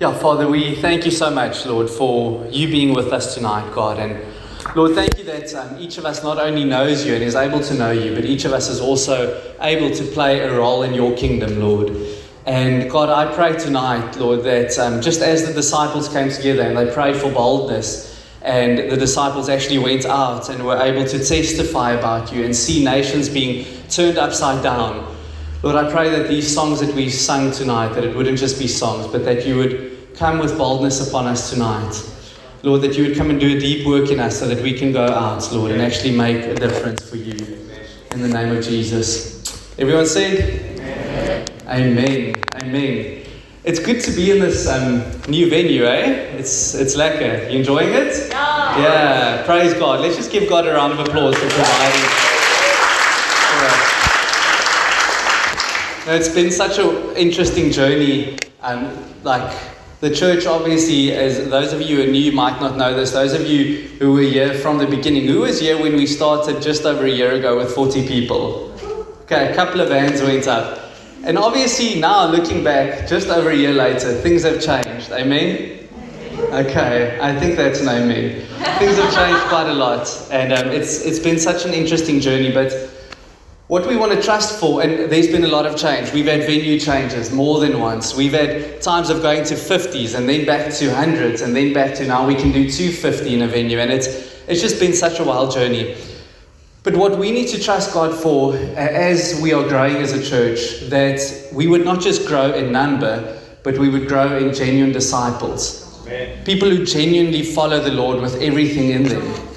[0.00, 4.00] Yeah, Father, we thank you so much, Lord, for you being with us tonight, God.
[4.00, 4.20] And
[4.74, 7.60] Lord, thank you that um, each of us not only knows you and is able
[7.60, 10.94] to know you, but each of us is also able to play a role in
[10.94, 11.96] your kingdom, Lord.
[12.44, 16.76] And God, I pray tonight, Lord, that um, just as the disciples came together and
[16.76, 21.92] they prayed for boldness, and the disciples actually went out and were able to testify
[21.92, 25.13] about you and see nations being turned upside down.
[25.64, 28.68] Lord, I pray that these songs that we sung tonight, that it wouldn't just be
[28.68, 31.90] songs, but that you would come with boldness upon us tonight.
[32.62, 34.74] Lord, that you would come and do a deep work in us so that we
[34.74, 37.32] can go out, Lord, and actually make a difference for you.
[38.10, 39.74] In the name of Jesus.
[39.78, 40.68] Everyone said?
[40.80, 41.48] Amen.
[41.66, 42.34] Amen.
[42.56, 43.26] Amen.
[43.64, 46.36] It's good to be in this um, new venue, eh?
[46.36, 47.50] It's, it's lekker.
[47.50, 48.28] You enjoying it?
[48.28, 48.78] Yeah.
[48.80, 50.00] Yeah, praise God.
[50.00, 52.02] Let's just give God a round of applause for providing.
[52.02, 53.94] for us.
[56.06, 58.36] It's been such an interesting journey.
[58.60, 59.58] Um, like
[60.00, 63.32] the church, obviously, as those of you who are new might not know this, those
[63.32, 66.84] of you who were here from the beginning, who was here when we started just
[66.84, 68.70] over a year ago with 40 people?
[69.22, 70.92] Okay, a couple of hands went up.
[71.24, 75.10] And obviously, now looking back, just over a year later, things have changed.
[75.10, 75.88] Amen?
[76.52, 78.44] Okay, I think that's an amen.
[78.78, 82.52] Things have changed quite a lot, and um, it's, it's been such an interesting journey.
[82.52, 82.93] But
[83.66, 86.12] what we want to trust for, and there's been a lot of change.
[86.12, 88.14] We've had venue changes more than once.
[88.14, 91.94] We've had times of going to 50s and then back to hundreds and then back
[91.96, 94.06] to now we can do 250 in a venue, and it's,
[94.46, 95.96] it's just been such a wild journey.
[96.82, 100.90] But what we need to trust God for as we are growing as a church,
[100.90, 106.04] that we would not just grow in number, but we would grow in genuine disciples.
[106.06, 106.44] Amen.
[106.44, 109.53] People who genuinely follow the Lord with everything in them.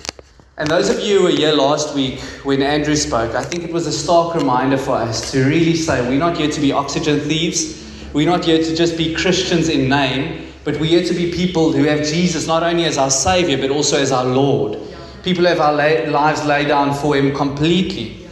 [0.60, 3.72] And those of you who were here last week when Andrew spoke, I think it
[3.72, 7.20] was a stark reminder for us to really say we're not here to be oxygen
[7.20, 7.86] thieves.
[8.12, 11.72] We're not here to just be Christians in name, but we're here to be people
[11.72, 14.80] who have Jesus not only as our Savior, but also as our Lord.
[15.22, 18.28] People have our lives laid down for Him completely.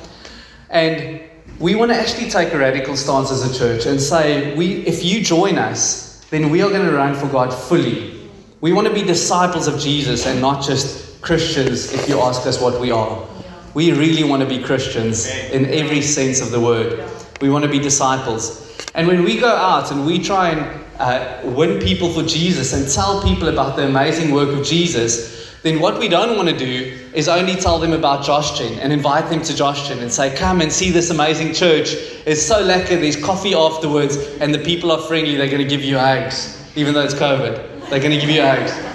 [0.71, 1.21] And
[1.59, 5.05] we want to actually take a radical stance as a church and say, we, if
[5.05, 8.27] you join us, then we are going to run for God fully.
[8.61, 12.61] We want to be disciples of Jesus and not just Christians if you ask us
[12.61, 13.27] what we are.
[13.73, 17.03] We really want to be Christians in every sense of the word.
[17.41, 18.77] We want to be disciples.
[18.93, 22.87] And when we go out and we try and uh, win people for Jesus and
[22.87, 26.95] tell people about the amazing work of Jesus, then what we don't want to do
[27.15, 30.33] is only tell them about Josh Gen and invite them to Josh Gen and say,
[30.37, 31.95] come and see this amazing church.
[32.27, 33.01] It's so lekker.
[33.01, 35.37] There's coffee afterwards and the people are friendly.
[35.37, 37.89] They're going to give you hugs, even though it's COVID.
[37.89, 38.94] They're going to give you hugs.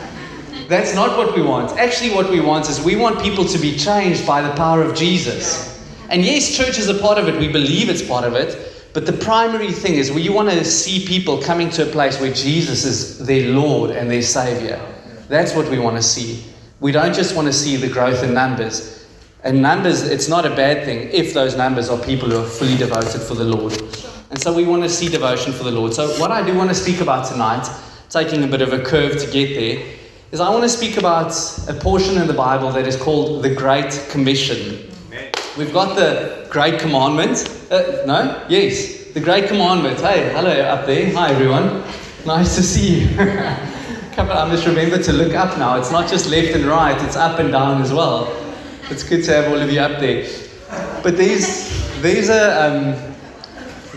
[0.70, 1.76] That's not what we want.
[1.81, 4.97] Actually, what we want is we want people to be changed by the power of
[4.97, 5.84] Jesus.
[6.08, 7.41] And yes, church is a part of it.
[7.41, 8.88] We believe it's part of it.
[8.92, 12.32] But the primary thing is we want to see people coming to a place where
[12.32, 14.81] Jesus is their Lord and their Savior.
[15.26, 16.44] That's what we want to see.
[16.78, 19.04] We don't just want to see the growth in numbers.
[19.42, 22.76] And numbers, it's not a bad thing if those numbers are people who are fully
[22.76, 23.76] devoted for the Lord.
[24.31, 25.94] And so we want to see devotion for the Lord.
[25.94, 27.69] So, what I do want to speak about tonight,
[28.08, 29.97] taking a bit of a curve to get there,
[30.33, 31.33] is I want to speak about
[31.69, 34.89] a portion in the Bible that is called the Great Commission.
[35.09, 35.33] Amen.
[35.59, 37.49] We've got the Great Commandment.
[37.69, 38.47] Uh, no?
[38.49, 39.07] Yes.
[39.13, 39.99] The Great Commandment.
[39.99, 41.13] Hey, hello up there.
[41.15, 41.83] Hi, everyone.
[42.25, 43.17] Nice to see you.
[44.15, 45.77] Couple, I must remember to look up now.
[45.77, 48.33] It's not just left and right, it's up and down as well.
[48.89, 50.29] It's good to have all of you up there.
[51.03, 53.09] But there's, there's, a, um,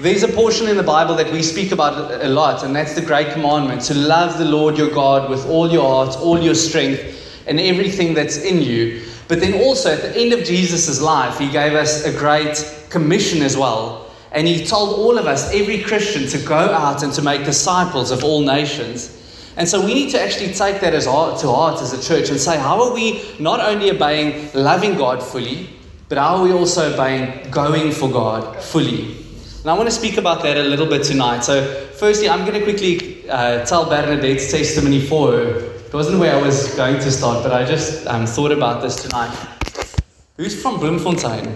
[0.03, 3.01] there's a portion in the Bible that we speak about a lot, and that's the
[3.01, 7.41] Great Commandment to love the Lord your God with all your heart, all your strength,
[7.47, 9.01] and everything that's in you.
[9.29, 13.41] But then also at the end of Jesus' life, he gave us a great commission
[13.41, 14.11] as well.
[14.33, 18.11] And he told all of us, every Christian, to go out and to make disciples
[18.11, 19.53] of all nations.
[19.55, 22.29] And so we need to actually take that as heart, to heart as a church
[22.29, 25.69] and say, how are we not only obeying loving God fully,
[26.09, 29.22] but how are we also obeying going for God fully?
[29.63, 31.45] And I want to speak about that a little bit tonight.
[31.45, 31.63] So,
[31.93, 35.59] firstly, I'm going to quickly uh, tell Bernadette's testimony for her.
[35.59, 39.01] It wasn't where I was going to start, but I just um, thought about this
[39.01, 39.33] tonight.
[40.35, 41.55] Who's from Bloemfontein?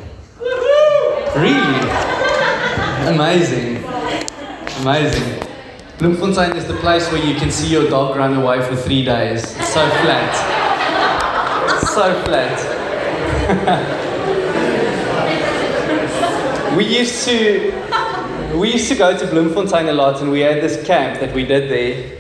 [1.35, 1.79] Really?
[3.13, 3.83] Amazing.
[4.83, 5.43] Amazing.
[5.99, 9.43] Bloemfontein is the place where you can see your dog run away for three days.
[9.43, 10.33] It's so flat.
[11.81, 12.57] So flat.
[16.77, 17.86] we used to
[18.57, 21.45] we used to go to Bloemfontein a lot and we had this camp that we
[21.45, 22.18] did there.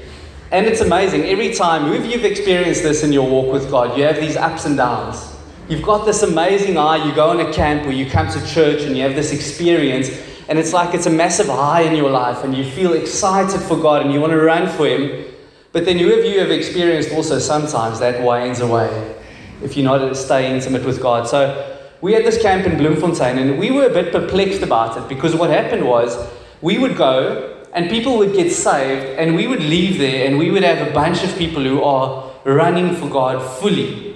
[0.51, 1.23] And it's amazing.
[1.25, 4.65] Every time, if you've experienced this in your walk with God, you have these ups
[4.65, 5.35] and downs.
[5.67, 8.83] You've got this amazing eye, you go on a camp or you come to church
[8.83, 10.09] and you have this experience,
[10.47, 13.75] and it's like it's a massive high in your life, and you feel excited for
[13.75, 15.25] God and you want to run for Him.
[15.73, 19.15] But then, who you have experienced also sometimes that wanes away
[19.61, 21.27] if you're not stay intimate with God?
[21.27, 25.07] So, we had this camp in Bloemfontein, and we were a bit perplexed about it
[25.09, 26.17] because what happened was
[26.61, 30.49] we would go and people would get saved, and we would leave there, and we
[30.49, 34.15] would have a bunch of people who are running for God fully.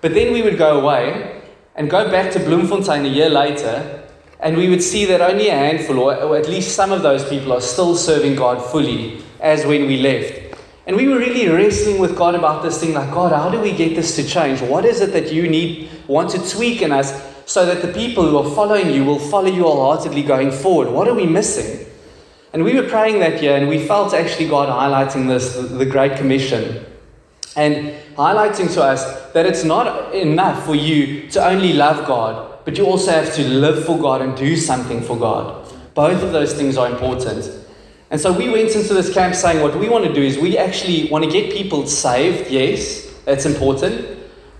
[0.00, 1.42] But then we would go away
[1.74, 4.04] and go back to Bloemfontein a year later,
[4.38, 7.52] and we would see that only a handful, or at least some of those people,
[7.52, 10.43] are still serving God fully as when we left.
[10.86, 13.72] And we were really wrestling with God about this thing like, God, how do we
[13.72, 14.60] get this to change?
[14.60, 18.28] What is it that you need, want to tweak in us so that the people
[18.28, 20.88] who are following you will follow you wholeheartedly going forward?
[20.88, 21.86] What are we missing?
[22.52, 25.86] And we were praying that year, and we felt actually God highlighting this, the, the
[25.86, 26.84] Great Commission,
[27.56, 32.78] and highlighting to us that it's not enough for you to only love God, but
[32.78, 35.66] you also have to live for God and do something for God.
[35.94, 37.63] Both of those things are important.
[38.14, 40.56] And so we went into this camp saying what we want to do is we
[40.56, 44.06] actually want to get people saved, yes, that's important,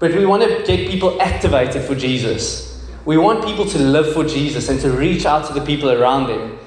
[0.00, 2.84] but we want to get people activated for Jesus.
[3.04, 6.26] We want people to live for Jesus and to reach out to the people around
[6.26, 6.58] them.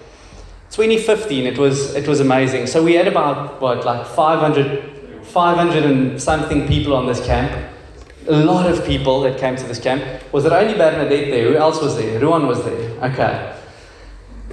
[0.71, 2.67] 2015, it was, it was amazing.
[2.67, 7.69] So we had about, what, like 500, 500 and something people on this camp.
[8.29, 10.23] A lot of people that came to this camp.
[10.31, 11.49] Was it only Bernadette there?
[11.49, 12.17] Who else was there?
[12.21, 12.91] Ruan was there.
[13.11, 13.56] Okay.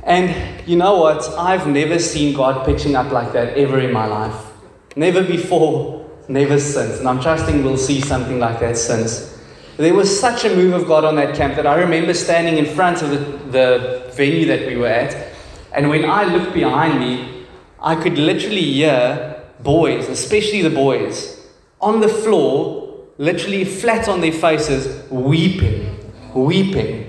[0.05, 1.29] And you know what?
[1.39, 4.53] I've never seen God pitching up like that ever in my life.
[4.97, 6.99] Never before, never since.
[6.99, 9.33] And I'm trusting we'll see something like that since.
[9.77, 12.67] There was such a move of God on that camp that I remember standing in
[12.67, 13.17] front of the,
[13.51, 15.35] the venue that we were at
[15.75, 17.47] and when I looked behind me,
[17.81, 21.49] I could literally hear boys, especially the boys,
[21.81, 25.99] on the floor, literally flat on their faces, weeping,
[26.33, 27.04] weeping.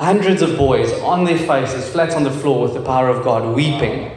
[0.00, 3.54] Hundreds of boys on their faces, flat on the floor with the power of God,
[3.54, 4.10] weeping.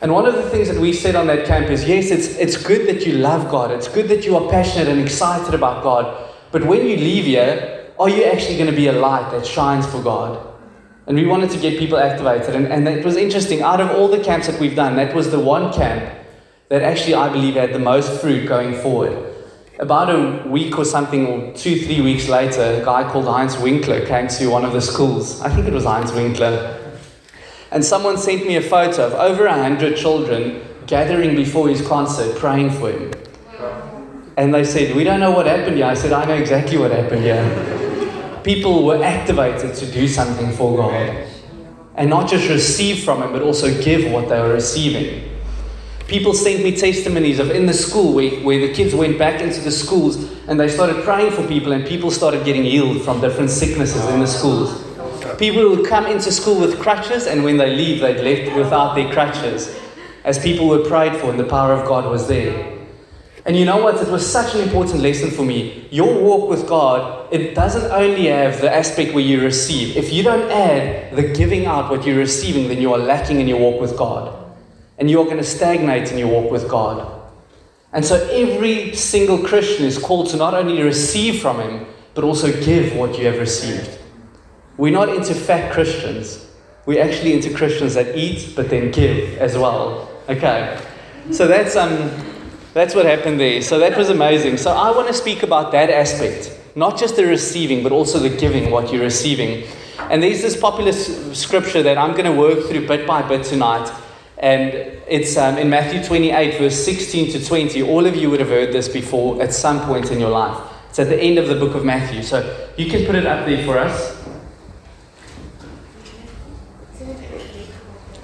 [0.00, 2.56] And one of the things that we said on that camp is yes, it's, it's
[2.56, 6.32] good that you love God, it's good that you are passionate and excited about God,
[6.52, 9.84] but when you leave here, are you actually going to be a light that shines
[9.84, 10.46] for God?
[11.08, 12.54] And we wanted to get people activated.
[12.54, 13.62] And, and it was interesting.
[13.62, 16.14] Out of all the camps that we've done, that was the one camp
[16.68, 19.34] that actually, I believe, had the most fruit going forward.
[19.78, 24.04] About a week or something, or two, three weeks later, a guy called Heinz Winkler
[24.06, 25.40] came to one of the schools.
[25.40, 26.74] I think it was Heinz Winkler.
[27.70, 32.36] And someone sent me a photo of over a hundred children gathering before his concert,
[32.36, 33.12] praying for him.
[34.36, 35.86] And they said, We don't know what happened here.
[35.86, 37.76] I said, I know exactly what happened here
[38.48, 41.26] people were activated to do something for God.
[41.96, 45.37] And not just receive from Him, but also give what they were receiving.
[46.08, 49.60] People sent me testimonies of in the school where, where the kids went back into
[49.60, 50.16] the schools
[50.48, 54.20] and they started praying for people, and people started getting healed from different sicknesses in
[54.20, 54.82] the schools.
[55.36, 59.12] People would come into school with crutches, and when they leave, they'd left without their
[59.12, 59.78] crutches,
[60.24, 62.78] as people were prayed for and the power of God was there.
[63.44, 63.96] And you know what?
[63.96, 65.88] It was such an important lesson for me.
[65.90, 69.94] Your walk with God, it doesn't only have the aspect where you receive.
[69.94, 73.48] If you don't add the giving out what you're receiving, then you are lacking in
[73.48, 74.37] your walk with God.
[74.98, 77.18] And you're going to stagnate in your walk with God.
[77.92, 82.52] And so every single Christian is called to not only receive from Him, but also
[82.62, 83.98] give what you have received.
[84.76, 86.46] We're not into fat Christians.
[86.86, 90.10] We're actually into Christians that eat but then give as well.
[90.28, 90.80] Okay.
[91.30, 92.10] So that's um
[92.74, 93.60] that's what happened there.
[93.62, 94.56] So that was amazing.
[94.56, 98.30] So I want to speak about that aspect, not just the receiving, but also the
[98.30, 99.66] giving, what you're receiving.
[100.10, 103.92] And there's this popular scripture that I'm going to work through bit by bit tonight.
[104.38, 104.72] And
[105.08, 107.82] it's um, in Matthew 28, verse 16 to 20.
[107.82, 110.72] All of you would have heard this before at some point in your life.
[110.90, 112.22] It's at the end of the book of Matthew.
[112.22, 114.16] So you can put it up there for us.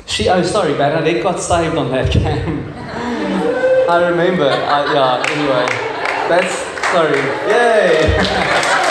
[0.06, 2.72] She, oh, sorry, Bernadette got saved on that cam.
[3.90, 4.44] I remember.
[4.44, 5.66] Uh, yeah, anyway.
[6.28, 6.54] That's,
[6.92, 7.18] sorry.
[7.50, 8.16] Yay!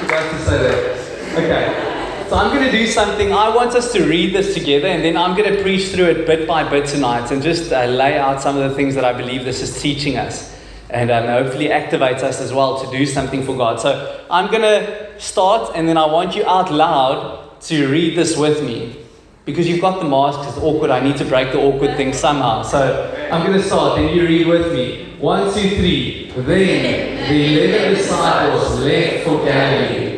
[0.00, 1.00] Forgot to say that.
[1.38, 1.89] Okay.
[2.30, 3.32] So I'm going to do something.
[3.32, 6.26] I want us to read this together and then I'm going to preach through it
[6.28, 9.12] bit by bit tonight and just uh, lay out some of the things that I
[9.12, 10.56] believe this is teaching us
[10.90, 13.80] and um, hopefully activates us as well to do something for God.
[13.80, 18.36] So I'm going to start and then I want you out loud to read this
[18.36, 19.04] with me
[19.44, 20.90] because you've got the mask, it's awkward.
[20.90, 22.62] I need to break the awkward thing somehow.
[22.62, 25.16] So I'm going to start, and you read with me.
[25.18, 26.30] One, two, three.
[26.36, 30.09] Then the eleven disciples left for Galilee,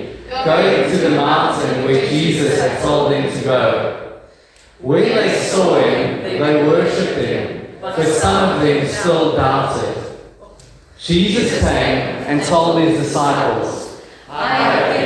[0.44, 4.20] going to the mountain where Jesus had told them to go.
[4.80, 9.96] When they saw him, they worshipped him, but some of them still doubted.
[10.98, 11.68] Jesus came
[12.28, 14.96] and told his disciples, I have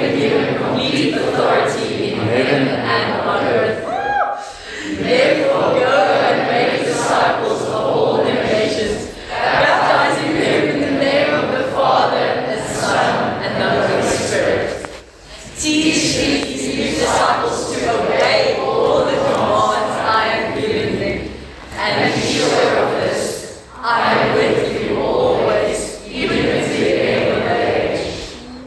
[15.66, 21.28] Teach these disciples to obey all the commands I have given them.
[21.72, 27.42] And be sure of this, I am with you always, even to the end of
[27.50, 27.98] age.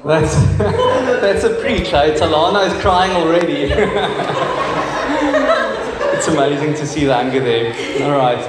[0.03, 0.33] That's,
[1.21, 2.17] that's a preach, eh?
[2.17, 3.71] Talana is crying already.
[6.17, 7.73] it's amazing to see the anger there.
[8.03, 8.43] All right.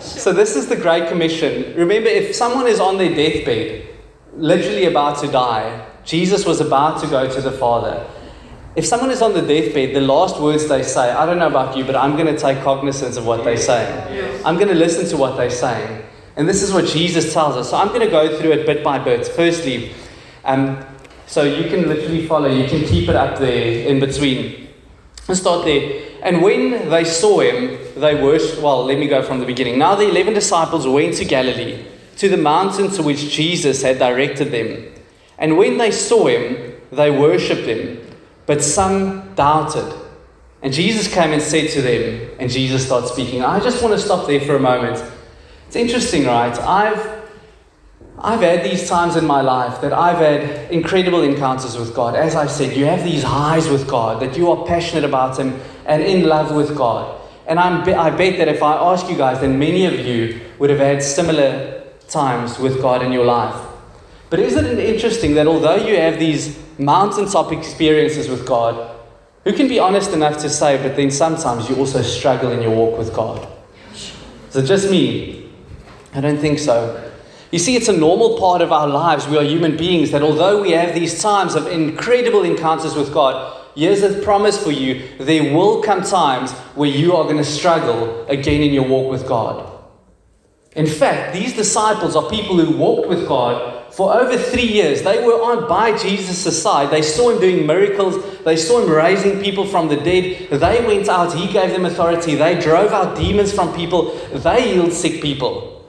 [0.00, 1.74] So, this is the Great Commission.
[1.74, 3.88] Remember, if someone is on their deathbed,
[4.34, 8.06] literally about to die, Jesus was about to go to the Father.
[8.76, 11.76] If someone is on the deathbed, the last words they say, I don't know about
[11.76, 14.40] you, but I'm going to take cognizance of what they say.
[14.44, 16.04] I'm going to listen to what they're saying.
[16.36, 17.70] And this is what Jesus tells us.
[17.70, 19.26] So I'm going to go through it bit by bit.
[19.26, 19.92] Firstly,
[20.44, 20.84] um,
[21.26, 24.68] so you can literally follow, you can keep it up there in between.
[25.26, 26.04] Let's start there.
[26.22, 28.62] And when they saw him, they worshipped.
[28.62, 29.78] Well, let me go from the beginning.
[29.78, 31.84] Now the eleven disciples went to Galilee,
[32.18, 34.92] to the mountain to which Jesus had directed them.
[35.38, 38.00] And when they saw him, they worshipped him,
[38.46, 39.92] but some doubted.
[40.62, 43.42] And Jesus came and said to them, and Jesus started speaking.
[43.42, 45.04] I just want to stop there for a moment.
[45.66, 46.58] It's interesting, right?
[46.60, 47.16] I've
[48.18, 52.16] I've had these times in my life that I've had incredible encounters with God.
[52.16, 55.60] As I said, you have these highs with God, that you are passionate about Him
[55.84, 57.20] and in love with God.
[57.46, 60.70] And I'm, I bet that if I ask you guys, then many of you would
[60.70, 63.65] have had similar times with God in your life.
[64.36, 68.94] But isn't it interesting that although you have these mountaintop experiences with God,
[69.44, 72.76] who can be honest enough to say, but then sometimes you also struggle in your
[72.76, 73.48] walk with God?
[73.94, 75.50] Is it just me?
[76.12, 77.10] I don't think so.
[77.50, 79.26] You see, it's a normal part of our lives.
[79.26, 83.58] We are human beings that although we have these times of incredible encounters with God,
[83.74, 88.26] here's a promise for you there will come times where you are going to struggle
[88.26, 89.72] again in your walk with God.
[90.72, 95.02] In fact, these disciples are people who walked with God for over three years.
[95.02, 96.90] They were on by Jesus' side.
[96.90, 98.22] They saw him doing miracles.
[98.44, 100.50] They saw him raising people from the dead.
[100.50, 101.32] They went out.
[101.32, 102.34] He gave them authority.
[102.34, 104.14] They drove out demons from people.
[104.34, 105.82] They healed sick people.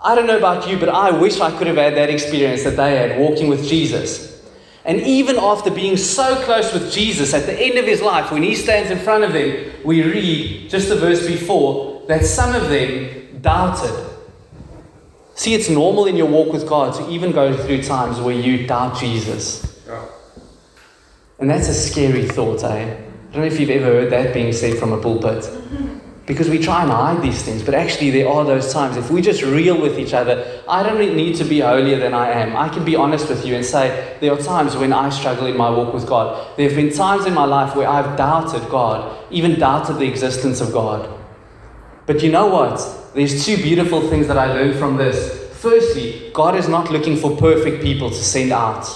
[0.00, 2.76] I don't know about you, but I wish I could have had that experience that
[2.76, 4.40] they had walking with Jesus.
[4.84, 8.44] And even after being so close with Jesus at the end of his life, when
[8.44, 12.68] he stands in front of them, we read just the verse before that some of
[12.68, 14.11] them doubted.
[15.42, 18.64] See, it's normal in your walk with God to even go through times where you
[18.64, 19.76] doubt Jesus.
[19.88, 20.06] Yeah.
[21.40, 22.68] And that's a scary thought, eh?
[22.68, 25.50] I don't know if you've ever heard that being said from a pulpit.
[26.26, 28.96] Because we try and hide these things, but actually, there are those times.
[28.96, 32.30] If we just real with each other, I don't need to be holier than I
[32.30, 32.54] am.
[32.54, 35.56] I can be honest with you and say, there are times when I struggle in
[35.56, 36.56] my walk with God.
[36.56, 40.60] There have been times in my life where I've doubted God, even doubted the existence
[40.60, 41.12] of God.
[42.06, 43.01] But you know what?
[43.14, 45.38] There's two beautiful things that I learned from this.
[45.54, 48.86] Firstly, God is not looking for perfect people to send out.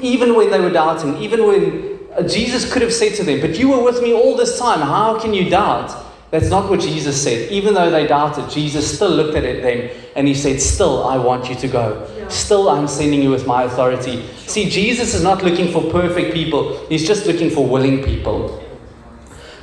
[0.00, 3.58] Even when they were doubting, even when uh, Jesus could have said to them, But
[3.58, 6.06] you were with me all this time, how can you doubt?
[6.30, 7.50] That's not what Jesus said.
[7.50, 11.48] Even though they doubted, Jesus still looked at them and he said, Still, I want
[11.48, 12.26] you to go.
[12.28, 14.24] Still, I'm sending you with my authority.
[14.46, 18.62] See, Jesus is not looking for perfect people, he's just looking for willing people.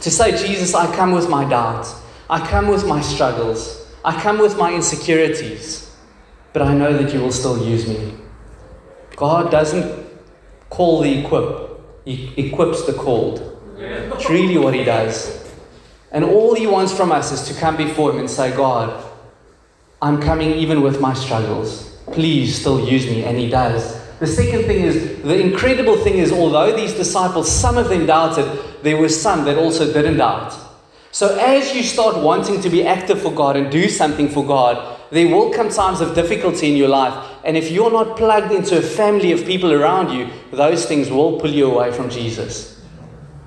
[0.02, 1.96] To say, Jesus, I come with my doubts,
[2.30, 5.96] I come with my struggles, I come with my insecurities,
[6.54, 8.14] but I know that you will still use me.
[9.16, 10.06] God doesn't
[10.70, 13.54] call the equip, He equips the called.
[13.78, 15.38] It's really what He does.
[16.12, 19.06] And all he wants from us is to come before him and say, God,
[20.02, 21.98] I'm coming even with my struggles.
[22.12, 23.24] Please still use me.
[23.24, 24.02] And he does.
[24.20, 28.48] The second thing is the incredible thing is, although these disciples, some of them doubted,
[28.84, 30.58] there were some that also didn't doubt.
[31.18, 35.00] So as you start wanting to be active for God and do something for God,
[35.10, 37.12] there will come times of difficulty in your life.
[37.44, 41.40] And if you're not plugged into a family of people around you, those things will
[41.40, 42.80] pull you away from Jesus.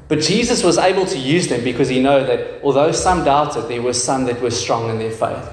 [0.08, 3.82] But Jesus was able to use them because he knew that although some doubted, there
[3.82, 5.48] were some that were strong in their faith.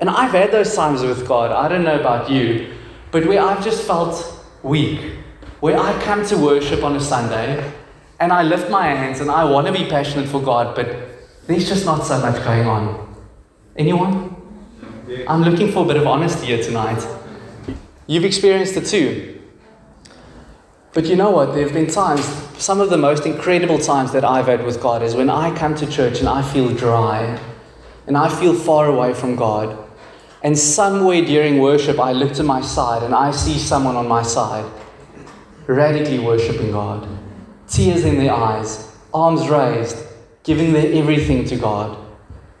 [0.00, 1.52] And I've had those times with God.
[1.52, 2.72] I don't know about you,
[3.10, 4.98] but where I've just felt weak,
[5.60, 7.70] where I come to worship on a Sunday
[8.18, 11.07] and I lift my hands and I want to be passionate for God, but
[11.48, 13.16] there's just not so much going on.
[13.74, 14.36] Anyone?
[15.26, 17.04] I'm looking for a bit of honesty here tonight.
[18.06, 19.40] You've experienced it too.
[20.92, 21.54] But you know what?
[21.54, 22.24] There have been times,
[22.58, 25.74] some of the most incredible times that I've had with God is when I come
[25.76, 27.40] to church and I feel dry
[28.06, 29.76] and I feel far away from God.
[30.42, 34.22] And somewhere during worship, I look to my side and I see someone on my
[34.22, 34.70] side
[35.66, 37.08] radically worshiping God,
[37.68, 40.07] tears in their eyes, arms raised,
[40.48, 41.96] giving their everything to God.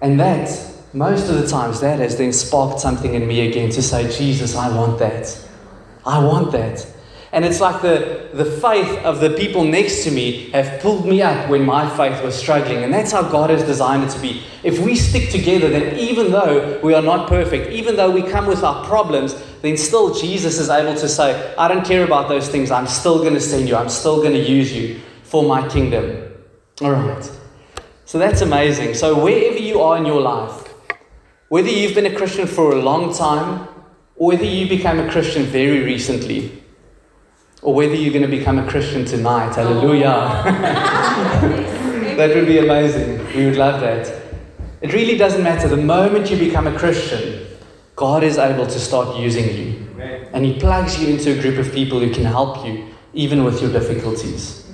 [0.02, 0.46] And that,
[0.92, 4.54] most of the times, that has then sparked something in me again to say, Jesus,
[4.54, 5.24] I want that.
[6.04, 6.86] I want that.
[7.32, 11.22] And it's like the, the faith of the people next to me have pulled me
[11.22, 12.84] up when my faith was struggling.
[12.84, 14.42] And that's how God has designed it to be.
[14.62, 18.46] If we stick together, then even though we are not perfect, even though we come
[18.46, 22.48] with our problems, then still Jesus is able to say, I don't care about those
[22.48, 22.70] things.
[22.70, 23.76] I'm still going to send you.
[23.76, 26.34] I'm still going to use you for my kingdom.
[26.82, 27.37] All right.
[28.08, 28.94] So that's amazing.
[28.94, 30.66] So wherever you are in your life,
[31.50, 33.68] whether you've been a Christian for a long time,
[34.16, 36.62] or whether you became a Christian very recently,
[37.60, 39.56] or whether you're going to become a Christian tonight.
[39.56, 40.06] Hallelujah.
[40.06, 40.42] Oh.
[42.16, 43.26] that would be amazing.
[43.36, 44.10] We would love that.
[44.80, 45.68] It really doesn't matter.
[45.68, 47.46] The moment you become a Christian,
[47.94, 49.86] God is able to start using you.
[50.32, 53.60] And He plugs you into a group of people who can help you, even with
[53.60, 54.64] your difficulties.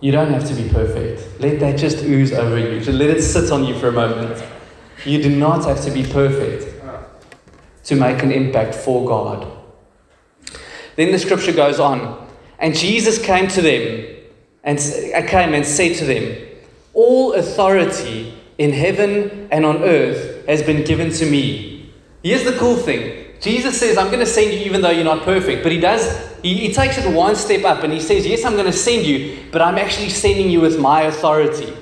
[0.00, 1.40] You don't have to be perfect.
[1.40, 2.80] Let that just ooze over you.
[2.80, 4.42] Just let it sit on you for a moment.
[5.04, 6.82] You do not have to be perfect
[7.84, 9.46] to make an impact for God.
[10.96, 12.28] Then the scripture goes on,
[12.58, 14.06] and Jesus came to them
[14.64, 16.36] and uh, came and said to them,
[16.94, 21.92] All authority in heaven and on earth has been given to me.
[22.22, 23.19] Here's the cool thing.
[23.40, 25.62] Jesus says, I'm going to send you even though you're not perfect.
[25.62, 28.52] But he does, he, he takes it one step up and he says, Yes, I'm
[28.52, 31.72] going to send you, but I'm actually sending you with my authority.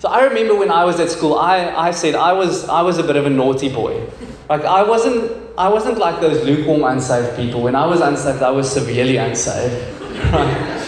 [0.00, 2.98] So I remember when I was at school, I, I said I was, I was
[2.98, 4.04] a bit of a naughty boy.
[4.50, 7.62] Like I wasn't, I wasn't like those lukewarm unsaved people.
[7.62, 10.00] When I was unsaved, I was severely unsaved.
[10.32, 10.82] Right?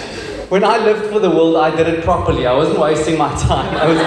[0.50, 2.46] When I lived for the world, I did it properly.
[2.46, 3.74] I wasn't wasting my time.
[3.76, 3.98] I was,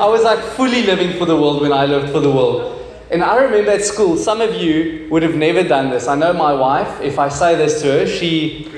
[0.00, 2.75] I was like fully living for the world when I lived for the world.
[3.16, 6.06] And I remember at school, some of you would have never done this.
[6.06, 8.68] I know my wife, if I say this to her, she,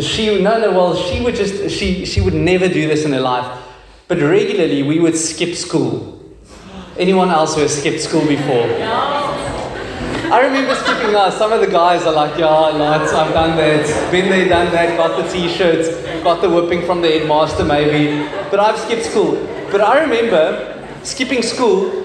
[0.00, 3.20] she, no, no, well, she would just, she, she would never do this in her
[3.20, 3.62] life.
[4.08, 6.18] But regularly, we would skip school.
[6.98, 8.64] Anyone else who has skipped school before?
[10.32, 11.34] I remember skipping out.
[11.34, 14.10] Some of the guys are like, yeah, lads, I've done that.
[14.10, 14.96] Been there, done that.
[14.96, 15.90] Got the t-shirts.
[16.22, 18.26] Got the whipping from the headmaster, maybe.
[18.50, 19.34] But I've skipped school.
[19.70, 22.03] But I remember skipping school.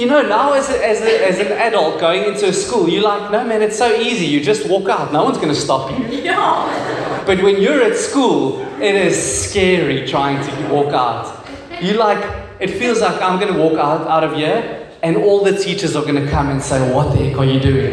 [0.00, 3.02] You know, now as, a, as, a, as an adult going into a school, you're
[3.02, 4.24] like, no, man, it's so easy.
[4.24, 5.12] You just walk out.
[5.12, 6.06] No one's going to stop you.
[6.30, 7.22] Yeah.
[7.26, 11.46] But when you're at school, it is scary trying to walk out.
[11.82, 12.24] You like,
[12.60, 15.94] it feels like I'm going to walk out, out of here and all the teachers
[15.94, 17.92] are going to come and say, What the heck are you doing?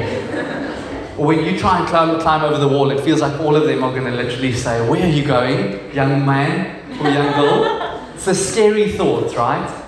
[1.17, 3.65] or when you try and climb, climb over the wall, it feels like all of
[3.65, 8.13] them are going to literally say, Where are you going, young man or young girl?
[8.15, 9.87] It's a scary thought, right?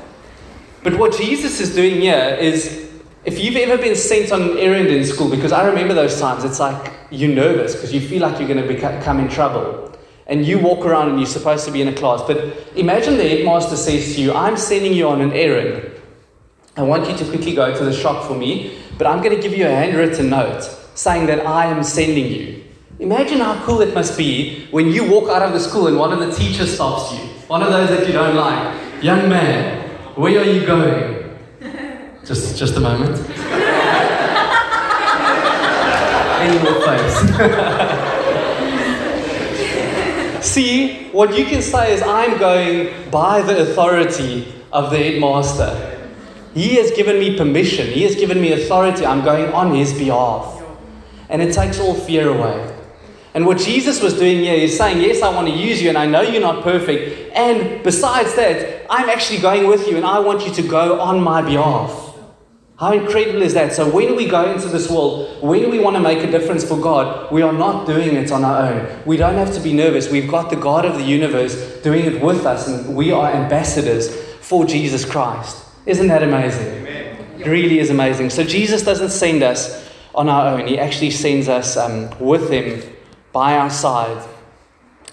[0.84, 2.90] But what Jesus is doing here is
[3.26, 6.44] if you've ever been sent on an errand in school, because I remember those times,
[6.44, 9.98] it's like you're nervous because you feel like you're going to become in trouble.
[10.28, 12.22] And you walk around and you're supposed to be in a class.
[12.26, 15.92] But imagine the headmaster says to you, I'm sending you on an errand.
[16.78, 19.42] I want you to quickly go to the shop for me, but I'm going to
[19.42, 20.64] give you a handwritten note
[20.94, 22.64] saying that I am sending you.
[23.00, 26.12] Imagine how cool it must be when you walk out of the school and one
[26.12, 29.04] of the teachers stops you, one of those that you don't like.
[29.04, 29.79] Young man,
[30.20, 31.38] where are you going?
[32.26, 33.18] Just, just a moment.
[36.40, 37.16] In your face.
[40.46, 46.10] See, what you can say is, I'm going by the authority of the headmaster.
[46.54, 49.06] He has given me permission, He has given me authority.
[49.06, 50.62] I'm going on His behalf.
[51.30, 52.76] And it takes all fear away.
[53.34, 55.98] And what Jesus was doing here is saying, Yes, I want to use you, and
[55.98, 57.34] I know you're not perfect.
[57.34, 61.22] And besides that, I'm actually going with you, and I want you to go on
[61.22, 62.10] my behalf.
[62.80, 63.74] How incredible is that?
[63.74, 66.80] So, when we go into this world, when we want to make a difference for
[66.80, 69.04] God, we are not doing it on our own.
[69.06, 70.10] We don't have to be nervous.
[70.10, 74.16] We've got the God of the universe doing it with us, and we are ambassadors
[74.40, 75.66] for Jesus Christ.
[75.86, 76.68] Isn't that amazing?
[76.68, 77.18] Amen.
[77.38, 78.30] It really is amazing.
[78.30, 82.82] So, Jesus doesn't send us on our own, He actually sends us um, with Him
[83.34, 84.26] by our side.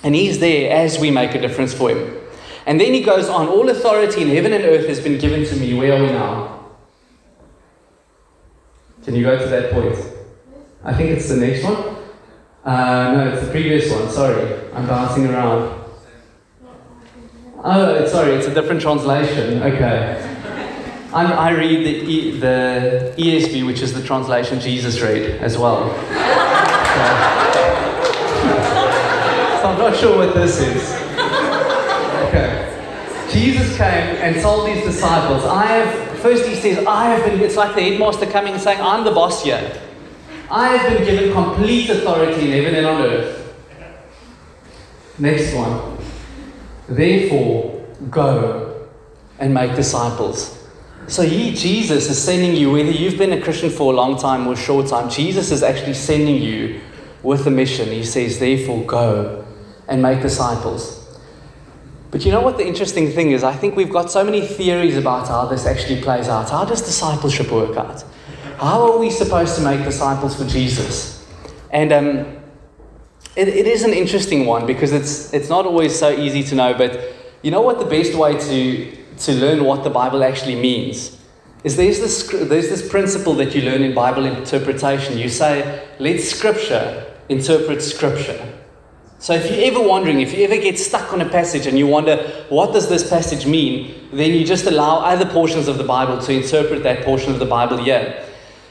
[0.03, 2.26] And He's there as we make a difference for Him.
[2.67, 5.57] And then He goes on All authority in heaven and earth has been given to
[5.57, 5.75] me.
[5.75, 6.65] Where are we now?
[9.05, 9.97] Can you go to that point?
[10.83, 11.77] I think it's the next one.
[12.65, 14.11] Uh, no, it's the previous one.
[14.11, 15.85] Sorry, I'm bouncing around.
[17.63, 19.63] Oh, sorry, it's a different translation.
[19.63, 20.33] Okay.
[21.13, 25.89] I'm, i read the, e, the ESV, which is the translation Jesus read as well.
[25.89, 25.97] So,
[29.63, 31.06] so I'm not sure what this is.
[33.31, 37.55] Jesus came and told these disciples, I have First, he says, I have been, it's
[37.55, 39.81] like the headmaster coming and saying, I'm the boss here.
[40.51, 43.55] I have been given complete authority in heaven and on earth.
[45.19, 45.99] Next one.
[46.89, 48.89] Therefore, go
[49.39, 50.67] and make disciples.
[51.07, 54.49] So he, Jesus, is sending you, whether you've been a Christian for a long time
[54.49, 56.81] or a short time, Jesus is actually sending you
[57.23, 57.89] with a mission.
[57.89, 59.47] He says, therefore, go
[59.87, 60.96] and make disciples.
[62.11, 63.43] But you know what the interesting thing is?
[63.43, 66.51] I think we've got so many theories about how this actually plays out.
[66.51, 68.05] How does discipleship work out?
[68.59, 71.27] How are we supposed to make disciples for Jesus?
[71.71, 72.37] And um,
[73.35, 76.75] it, it is an interesting one because it's, it's not always so easy to know.
[76.75, 81.21] But you know what the best way to, to learn what the Bible actually means?
[81.65, 85.19] Is there's this, there's this principle that you learn in Bible interpretation.
[85.19, 88.56] You say, let Scripture interpret Scripture.
[89.19, 91.87] So if you're ever wondering, if you ever get stuck on a passage and you
[91.87, 92.17] wonder,
[92.51, 94.09] what does this passage mean?
[94.13, 97.47] Then you just allow other portions of the Bible to interpret that portion of the
[97.47, 98.23] Bible here.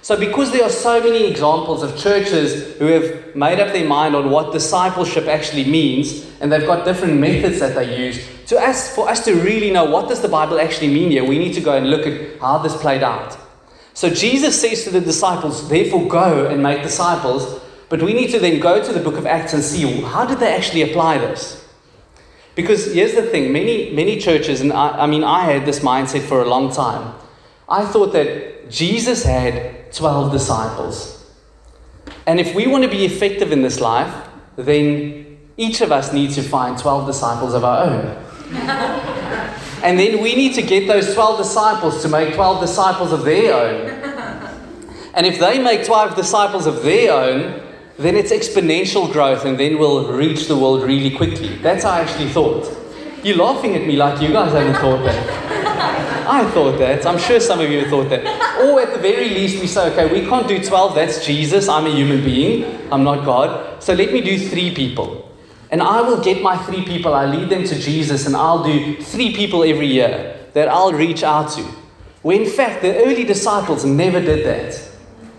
[0.04, 4.16] So, because there are so many examples of churches who have made up their mind
[4.16, 8.94] on what discipleship actually means, and they've got different methods that they use, to us,
[8.94, 11.62] for us to really know what does the Bible actually mean here, we need to
[11.62, 13.36] go and look at how this played out.
[13.96, 17.62] So, Jesus says to the disciples, therefore go and make disciples.
[17.90, 20.40] But we need to then go to the book of Acts and see how did
[20.40, 21.64] they actually apply this?
[22.56, 26.22] Because here's the thing many, many churches, and I, I mean, I had this mindset
[26.22, 27.14] for a long time.
[27.68, 31.12] I thought that Jesus had 12 disciples.
[32.26, 34.14] And if we want to be effective in this life,
[34.56, 38.06] then each of us needs to find 12 disciples of our own.
[39.84, 43.54] and then we need to get those 12 disciples to make 12 disciples of their
[43.54, 44.06] own.
[45.14, 47.65] And if they make 12 disciples of their own,
[47.98, 51.56] then it's exponential growth and then we'll reach the world really quickly.
[51.58, 52.70] That's how I actually thought.
[53.24, 55.56] You're laughing at me like you guys haven't thought that.
[56.28, 57.06] I thought that.
[57.06, 58.26] I'm sure some of you thought that.
[58.64, 60.96] Or at the very least, we say, okay, we can't do 12.
[60.96, 61.70] That's Jesus.
[61.70, 62.92] I'm a human being.
[62.92, 63.82] I'm not God.
[63.82, 65.32] So let me do three people.
[65.72, 67.14] And I will get my three people.
[67.14, 71.24] I lead them to Jesus and I'll do three people every year that I'll reach
[71.24, 71.64] out to.
[72.22, 74.90] When in fact, the early disciples never did that.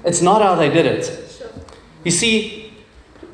[0.05, 1.26] It's not how they did it.
[2.07, 2.73] You see,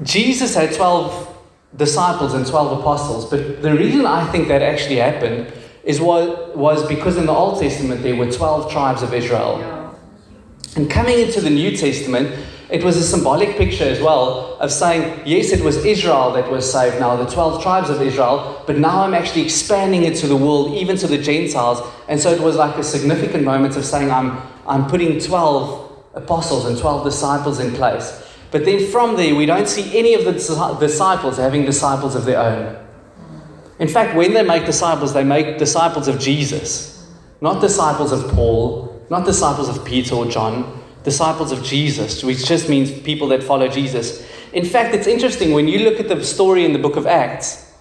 [0.03, 1.29] Jesus had 12
[1.77, 5.53] disciples and 12 apostles, but the reason I think that actually happened
[5.85, 9.95] is what was because in the Old Testament there were 12 tribes of Israel.
[10.75, 12.31] And coming into the New Testament,
[12.71, 16.65] it was a symbolic picture as well of saying, yes, it was Israel that was
[16.73, 20.37] saved now, the 12 tribes of Israel, but now I'm actually expanding it to the
[20.37, 21.87] world, even to the Gentiles.
[22.09, 26.65] And so it was like a significant moment of saying, I'm, I'm putting 12 apostles
[26.65, 28.31] and 12 disciples in place.
[28.53, 30.33] But then from there, we don't see any of the
[30.79, 32.77] disciples having disciples of their own.
[33.79, 37.11] In fact, when they make disciples, they make disciples of Jesus,
[37.41, 42.69] not disciples of Paul, not disciples of Peter or John, disciples of Jesus, which just
[42.69, 44.25] means people that follow Jesus.
[44.53, 47.73] In fact, it's interesting when you look at the story in the book of Acts.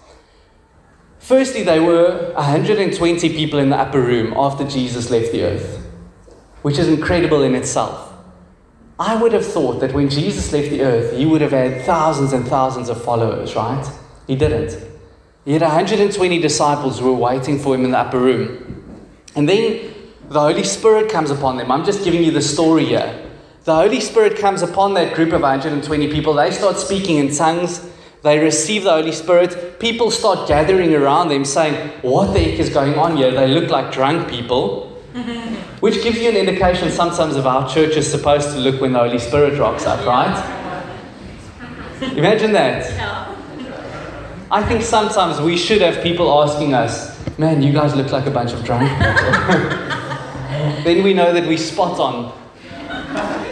[1.18, 5.86] Firstly, there were 120 people in the upper room after Jesus left the earth,
[6.62, 8.11] which is incredible in itself.
[9.04, 12.32] I would have thought that when Jesus left the earth, he would have had thousands
[12.32, 13.84] and thousands of followers, right?
[14.28, 14.80] He didn't.
[15.44, 19.00] He had 120 disciples who were waiting for him in the upper room.
[19.34, 19.92] And then
[20.28, 21.72] the Holy Spirit comes upon them.
[21.72, 23.28] I'm just giving you the story here.
[23.64, 26.34] The Holy Spirit comes upon that group of 120 people.
[26.34, 27.84] They start speaking in tongues.
[28.22, 29.80] They receive the Holy Spirit.
[29.80, 33.32] People start gathering around them saying, What the heck is going on here?
[33.32, 35.02] They look like drunk people.
[35.82, 39.00] Which gives you an indication sometimes of how church is supposed to look when the
[39.00, 40.38] Holy Spirit rocks up, right?
[42.16, 42.86] Imagine that.
[44.48, 48.30] I think sometimes we should have people asking us, man, you guys look like a
[48.30, 49.12] bunch of drunk people.
[50.84, 52.32] then we know that we spot on.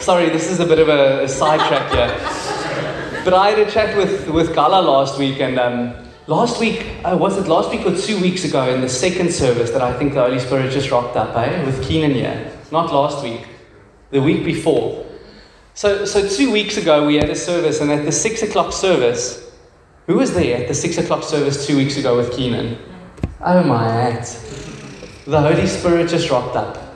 [0.01, 3.25] Sorry, this is a bit of a, a sidetrack here.
[3.25, 5.95] But I had a chat with, with Gala last week, and um,
[6.31, 9.73] Last week, uh, was it last week or two weeks ago in the second service
[9.73, 11.64] that I think the Holy Spirit just rocked up, eh?
[11.64, 12.57] With Keenan here.
[12.71, 13.45] Not last week,
[14.12, 15.05] the week before.
[15.75, 19.51] So, so two weeks ago, we had a service, and at the six o'clock service,
[20.07, 22.79] who was there at the six o'clock service two weeks ago with Keenan?
[23.40, 24.27] Oh my hat.
[25.27, 26.95] The Holy Spirit just rocked up.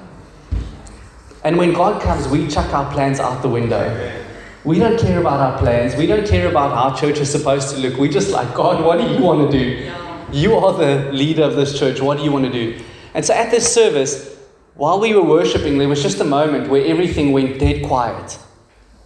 [1.42, 4.23] And when God comes, we chuck our plans out the window.
[4.64, 5.94] We don't care about our plans.
[5.94, 7.98] We don't care about how church is supposed to look.
[7.98, 9.92] We just like, God, what do you want to do?
[10.32, 12.00] You are the leader of this church.
[12.00, 12.82] What do you want to do?
[13.12, 14.36] And so at this service,
[14.74, 18.38] while we were worshiping, there was just a moment where everything went dead quiet.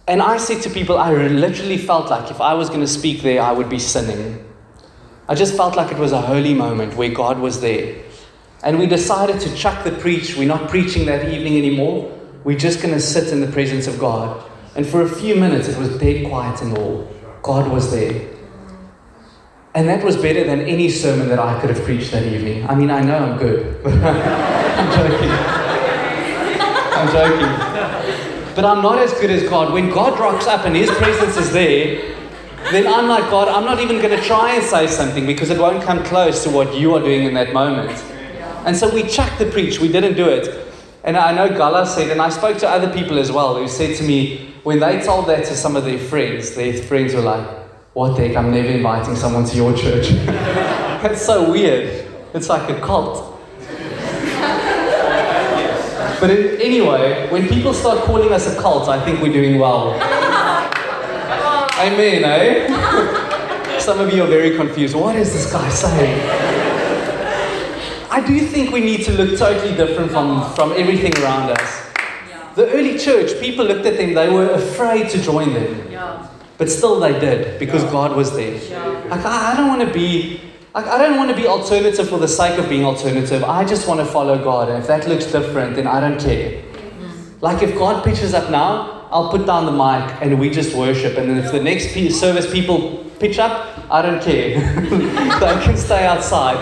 [0.07, 3.21] And I said to people, I literally felt like if I was going to speak
[3.21, 4.43] there, I would be sinning.
[5.27, 8.01] I just felt like it was a holy moment where God was there.
[8.63, 10.35] And we decided to chuck the preach.
[10.37, 12.17] We're not preaching that evening anymore.
[12.43, 14.43] We're just going to sit in the presence of God.
[14.75, 17.11] And for a few minutes, it was dead quiet and all.
[17.41, 18.29] God was there.
[19.75, 22.67] And that was better than any sermon that I could have preached that evening.
[22.67, 25.29] I mean, I know I'm good, I'm joking.
[26.99, 28.55] I'm joking.
[28.55, 29.71] But I'm not as good as God.
[29.71, 32.15] When God rocks up and His presence is there,
[32.71, 35.57] then I'm like, God, I'm not even going to try and say something because it
[35.57, 37.91] won't come close to what you are doing in that moment.
[38.65, 40.67] And so we chucked the preach, we didn't do it.
[41.03, 43.95] And I know Gala said, and I spoke to other people as well who said
[43.97, 47.47] to me, when they told that to some of their friends, their friends were like,
[47.93, 50.09] What the heck, I'm never inviting someone to your church.
[51.01, 52.05] That's so weird.
[52.33, 53.39] It's like a cult.
[56.19, 59.93] But in, anyway, when people start calling us a cult, I think we're doing well.
[61.79, 63.79] Amen, eh?
[63.79, 64.95] Some of you are very confused.
[64.95, 66.19] What is this guy saying?
[68.11, 71.78] I do think we need to look totally different from, from everything around us.
[72.59, 75.89] The early church, people looked at them, they were afraid to join them.
[75.89, 76.27] Yeah.
[76.57, 78.59] But still they did because God was there.
[79.07, 80.41] Like, I, I don't want to be
[80.73, 83.45] like, I don't want to be alternative for the sake of being alternative.
[83.45, 84.67] I just want to follow God.
[84.67, 86.61] And if that looks different, then I don't care.
[86.61, 87.39] Mm-hmm.
[87.39, 91.17] Like if God pitches up now, I'll put down the mic and we just worship.
[91.17, 94.59] And then if the next service people pitch up, I don't care.
[95.39, 96.57] they can stay outside.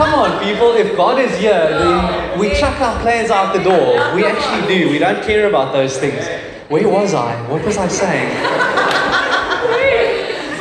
[0.00, 0.72] Come on, people.
[0.72, 4.14] If God is here, then we chuck our plans out the door.
[4.14, 4.88] We actually do.
[4.88, 6.26] We don't care about those things.
[6.70, 7.36] Where was I?
[7.50, 8.30] What was I saying?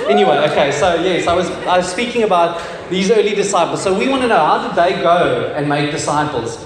[0.09, 3.81] Anyway, okay, so yes, I was, I was speaking about these early disciples.
[3.81, 6.57] So we want to know how did they go and make disciples?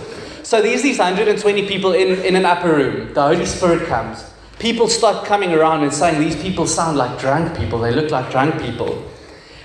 [0.41, 3.13] So there's these 120 people in, in an upper room.
[3.13, 4.25] The Holy Spirit comes.
[4.57, 7.77] People start coming around and saying, These people sound like drunk people.
[7.77, 9.07] They look like drunk people.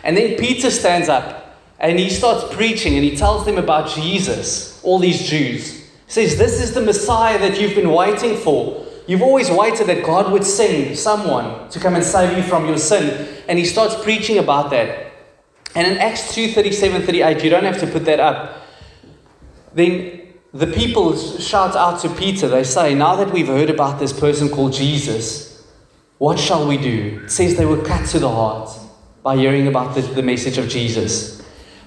[0.04, 1.37] And then Peter stands up
[1.80, 5.74] and he starts preaching and he tells them about Jesus, all these Jews.
[5.74, 8.84] He says, This is the Messiah that you've been waiting for.
[9.06, 12.78] You've always waited that God would send someone to come and save you from your
[12.78, 13.42] sin.
[13.48, 15.12] And he starts preaching about that.
[15.74, 18.62] And in Acts 2 37 38, you don't have to put that up.
[19.72, 22.48] Then the people shout out to Peter.
[22.48, 25.64] They say, Now that we've heard about this person called Jesus,
[26.18, 27.20] what shall we do?
[27.24, 28.76] It says they were cut to the heart
[29.22, 31.37] by hearing about the, the message of Jesus.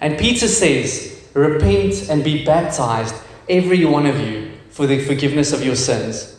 [0.02, 3.16] And Peter says, Repent and be baptized,
[3.48, 6.38] every one of you, for the forgiveness of your sins.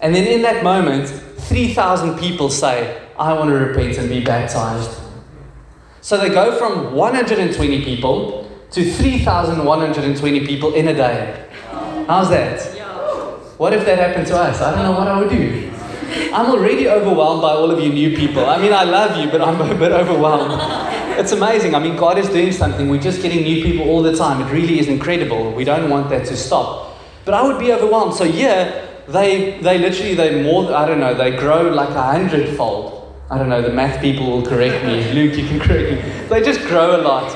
[0.00, 4.98] And then in that moment, 3,000 people say, I want to repent and be baptized.
[6.00, 11.48] So they go from 120 people to 3,120 people in a day.
[12.06, 12.62] How's that?
[13.58, 14.62] What if that happened to us?
[14.62, 15.70] I don't know what I would do.
[16.32, 18.46] I'm already overwhelmed by all of you new people.
[18.46, 20.99] I mean, I love you, but I'm a bit overwhelmed.
[21.18, 21.74] It's amazing.
[21.74, 22.88] I mean, God is doing something.
[22.88, 24.40] We're just getting new people all the time.
[24.40, 25.52] It really is incredible.
[25.52, 26.98] We don't want that to stop.
[27.24, 28.14] But I would be overwhelmed.
[28.14, 32.96] So, yeah, they, they literally, they more, I don't know, they grow like a hundredfold.
[33.30, 35.12] I don't know, the math people will correct me.
[35.14, 36.26] Luke, you can correct me.
[36.28, 37.30] They just grow a lot.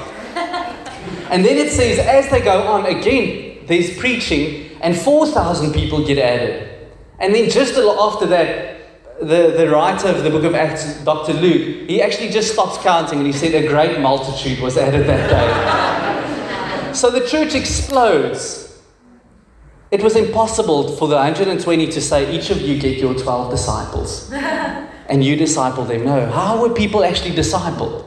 [1.30, 6.18] And then it says, as they go on, again, there's preaching, and 4,000 people get
[6.18, 6.70] added.
[7.18, 8.73] And then just after that,
[9.24, 11.32] the, the writer of the book of Acts, Dr.
[11.32, 15.30] Luke, he actually just stops counting and he said a great multitude was added that
[15.30, 16.92] day.
[16.94, 18.82] so the church explodes.
[19.90, 24.32] It was impossible for the 120 to say, each of you get your 12 disciples.
[25.08, 26.04] and you disciple them.
[26.04, 26.26] No.
[26.30, 28.06] How were people actually discipled?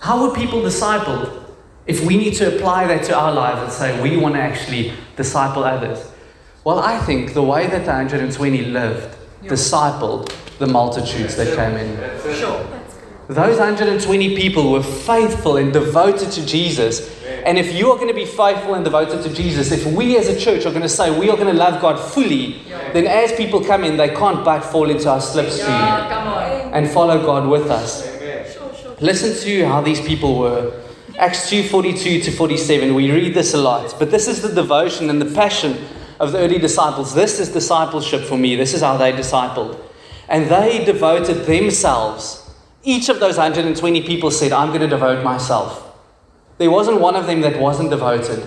[0.00, 1.44] How were people discipled
[1.86, 4.92] if we need to apply that to our lives and say we want to actually
[5.16, 6.10] disciple others?
[6.64, 9.16] Well, I think the way that the 120 lived
[9.48, 11.96] discipled the multitudes that came in.
[12.34, 12.66] Sure.
[13.28, 17.10] Those 120 people were faithful and devoted to Jesus.
[17.46, 20.28] And if you are going to be faithful and devoted to Jesus, if we as
[20.28, 23.32] a church are going to say we are going to love God fully, then as
[23.32, 26.74] people come in, they can't but fall into our slipstream Yeah, come on.
[26.74, 28.04] and follow God with us.
[28.52, 28.96] Sure, sure.
[29.00, 30.72] Listen to how these people were.
[31.18, 32.94] Acts 2:42 to 47.
[32.94, 35.78] We read this a lot, but this is the devotion and the passion
[36.20, 37.14] of the early disciples.
[37.14, 38.56] This is discipleship for me.
[38.56, 39.78] This is how they discipled.
[40.28, 42.40] And they devoted themselves.
[42.82, 45.80] Each of those 120 people said, I'm going to devote myself.
[46.58, 48.42] There wasn't one of them that wasn't devoted.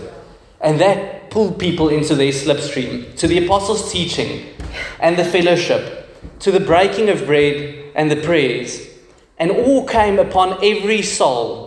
[0.62, 4.45] And that pulled people into their slipstream, to the apostles' teaching
[4.99, 8.88] and the fellowship, to the breaking of bread and the prayers.
[9.38, 11.66] And all came upon every soul.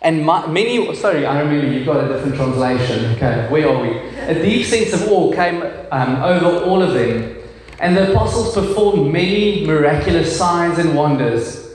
[0.00, 3.16] And my, many, sorry, I remember you've got a different translation.
[3.16, 3.98] Okay, where are we?
[4.20, 7.36] A deep sense of awe came um, over all of them.
[7.80, 11.74] And the apostles performed many miraculous signs and wonders.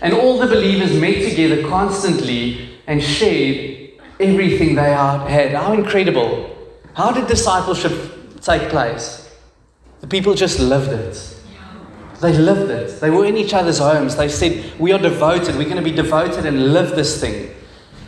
[0.00, 5.52] And all the believers met together constantly and shared everything they had.
[5.52, 6.56] How incredible!
[6.94, 9.28] How did discipleship take place?
[10.00, 11.39] The people just lived it.
[12.20, 13.00] They lived it.
[13.00, 14.16] They were in each other's homes.
[14.16, 15.56] They said, We are devoted.
[15.56, 17.54] We're going to be devoted and live this thing.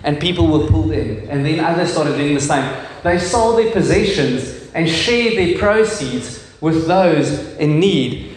[0.05, 1.29] And people were pulled in.
[1.31, 2.71] And then others started doing the same.
[3.03, 8.37] They sold their possessions and shared their proceeds with those in need.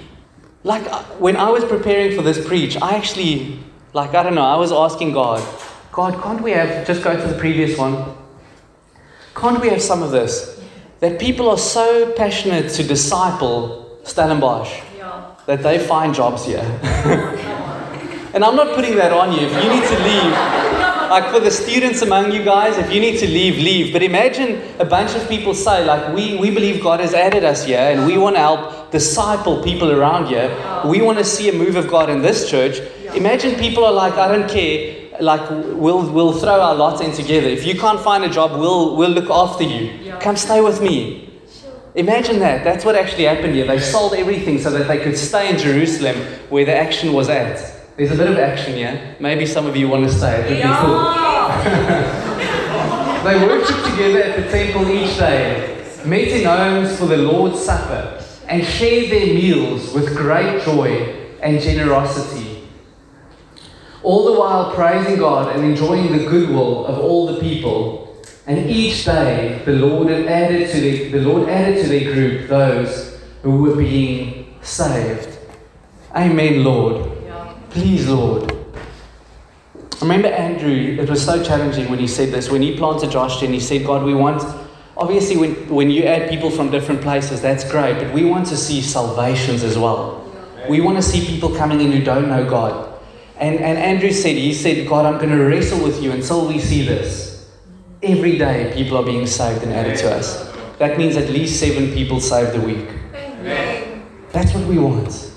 [0.63, 3.59] Like uh, when I was preparing for this preach, I actually,
[3.93, 5.43] like, I don't know, I was asking God,
[5.91, 8.15] God, can't we have, just go to the previous one,
[9.35, 10.59] can't we have some of this?
[11.01, 14.81] That people are so passionate to disciple Stellenbosch.
[15.45, 16.60] That they find jobs here.
[18.34, 19.39] and I'm not putting that on you.
[19.41, 20.31] If you need to leave,
[21.10, 23.93] like for the students among you guys, if you need to leave, leave.
[23.93, 27.65] But imagine a bunch of people say, like, we, we believe God has added us
[27.65, 30.49] here and we want to help disciple people around here.
[30.86, 32.79] We want to see a move of God in this church.
[33.15, 35.03] Imagine people are like, I don't care.
[35.21, 37.47] Like we'll we'll throw our lots in together.
[37.47, 40.13] If you can't find a job, we'll we'll look after you.
[40.19, 41.24] Come stay with me.
[41.95, 42.63] Imagine that.
[42.63, 43.65] That's what actually happened here.
[43.65, 46.17] They sold everything so that they could stay in Jerusalem
[46.49, 47.73] where the action was at.
[47.95, 49.15] There's a bit of action here.
[49.19, 50.41] Maybe some of you want to stay.
[50.41, 50.75] It would be
[52.21, 52.21] cool.
[53.25, 58.23] They worshipped together at the temple each day, met in homes for the Lord's Supper,
[58.47, 62.67] and shared their meals with great joy and generosity.
[64.03, 68.04] All the while praising God and enjoying the goodwill of all the people.
[68.47, 73.19] And each day the Lord added to the, the Lord added to their group those
[73.41, 75.38] who were being saved.
[76.15, 77.12] Amen, Lord.
[77.23, 77.53] Yeah.
[77.69, 78.55] Please, Lord.
[80.01, 82.49] Remember Andrew, it was so challenging when he said this.
[82.49, 84.43] When he planted Josh and he said, God, we want,
[84.95, 88.58] obviously, when, when you add people from different places, that's great, but we want to
[88.58, 90.21] see salvations as well.
[90.69, 92.99] We want to see people coming in who don't know God.
[93.38, 96.60] And, and Andrew said, he said, God, I'm going to wrestle with you until we
[96.60, 97.24] see this.
[98.05, 100.47] Every day, people are being saved and added to us.
[100.77, 102.87] That means at least seven people saved a week.
[104.31, 105.31] That's what we want.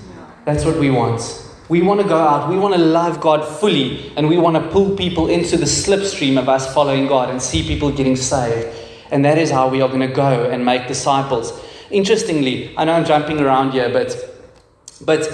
[0.45, 1.19] That's what we want.
[1.67, 4.69] We want to go out, we want to love God fully, and we want to
[4.69, 8.67] pull people into the slipstream of us following God and see people getting saved.
[9.09, 11.59] And that is how we are going to go and make disciples.
[11.89, 14.15] Interestingly, I know I'm jumping around here, but
[15.01, 15.27] but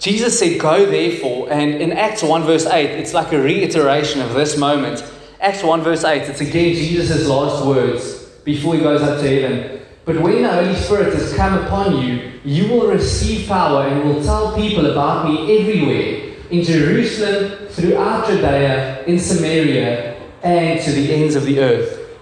[0.00, 4.34] Jesus said, Go therefore, and in Acts 1, verse 8, it's like a reiteration of
[4.34, 5.04] this moment.
[5.40, 9.80] Acts 1, verse 8, it's again Jesus' last words before he goes up to heaven.
[10.04, 14.22] But when the Holy Spirit has come upon you, you will receive power and will
[14.22, 21.36] tell people about me everywhere in Jerusalem, throughout Judea, in Samaria, and to the ends
[21.36, 22.20] of the earth.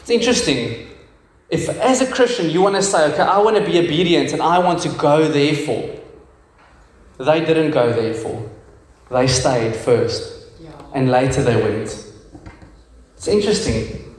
[0.00, 0.88] It's interesting.
[1.50, 4.40] If, as a Christian, you want to say, okay, I want to be obedient and
[4.40, 5.98] I want to go therefore,
[7.18, 8.48] they didn't go therefore.
[9.10, 10.46] They stayed first
[10.94, 12.07] and later they went.
[13.18, 14.14] It's interesting.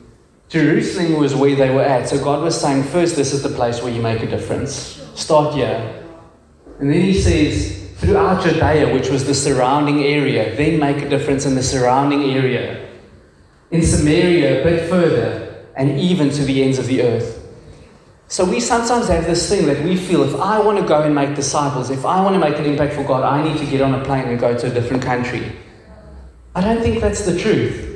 [0.50, 2.10] Jerusalem was where they were at.
[2.10, 5.02] So God was saying, first, this is the place where you make a difference.
[5.16, 6.04] Start here.
[6.80, 11.46] And then he says, throughout Judea, which was the surrounding area, then make a difference
[11.46, 12.90] in the surrounding area.
[13.72, 17.38] In Samaria, a bit further, and even to the ends of the earth.
[18.28, 21.16] So we sometimes have this thing that we feel if I want to go and
[21.16, 23.80] make disciples, if I want to make an impact for God, I need to get
[23.80, 25.56] on a plane and go to a different country.
[26.54, 27.89] I don't think that's the truth.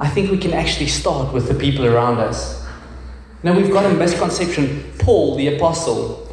[0.00, 2.66] I think we can actually start with the people around us.
[3.42, 4.92] Now, we've got a misconception.
[4.98, 6.26] Paul, the apostle,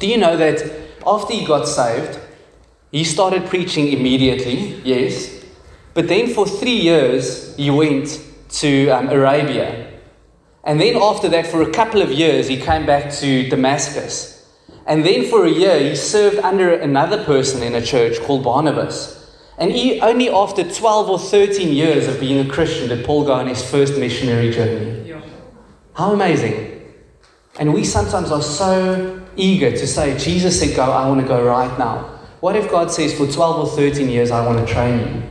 [0.00, 0.60] do you know that
[1.06, 2.18] after he got saved,
[2.90, 5.44] he started preaching immediately, yes,
[5.94, 9.92] but then for three years he went to um, Arabia.
[10.64, 14.50] And then after that, for a couple of years, he came back to Damascus.
[14.84, 19.15] And then for a year, he served under another person in a church called Barnabas.
[19.58, 23.32] And he, only after 12 or 13 years of being a Christian did Paul go
[23.32, 25.14] on his first missionary journey.
[25.94, 26.94] How amazing.
[27.58, 31.42] And we sometimes are so eager to say, Jesus said, Go, I want to go
[31.42, 32.18] right now.
[32.40, 35.22] What if God says, For 12 or 13 years, I want to train you?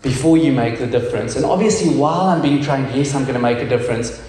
[0.00, 1.36] Before you make the difference.
[1.36, 4.22] And obviously, while I'm being trained, yes, I'm going to make a difference.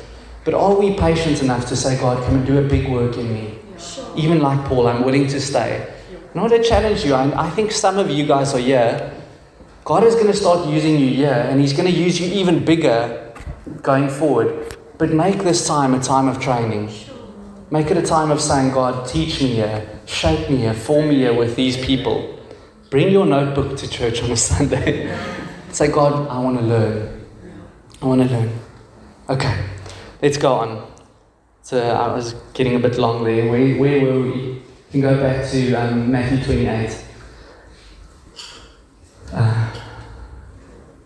[0.43, 3.34] But are we patient enough to say, God, come and do a big work in
[3.34, 3.60] me?
[3.80, 4.12] Sure.
[4.17, 5.93] Even like Paul, I'm willing to stay.
[6.38, 7.15] And I want to challenge you.
[7.15, 9.12] I, I think some of you guys are here.
[9.84, 12.63] God is going to start using you here, and He's going to use you even
[12.63, 13.33] bigger
[13.81, 14.77] going forward.
[15.00, 16.92] But make this time a time of training.
[17.71, 21.15] Make it a time of saying, God, teach me here, shape me here, form me
[21.15, 22.40] here with these people.
[22.92, 25.17] Bring your notebook to church on a Sunday.
[25.71, 27.25] Say, God, I want to learn.
[28.00, 28.60] I want to learn.
[29.27, 29.65] Okay,
[30.21, 30.92] let's go on.
[31.63, 33.50] So I was getting a bit long there.
[33.50, 34.67] Where, where were we?
[34.92, 37.04] You can go back to um, Matthew 28.
[39.33, 39.73] Uh,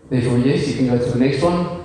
[0.08, 1.82] therefore, yes, you can go to the next one.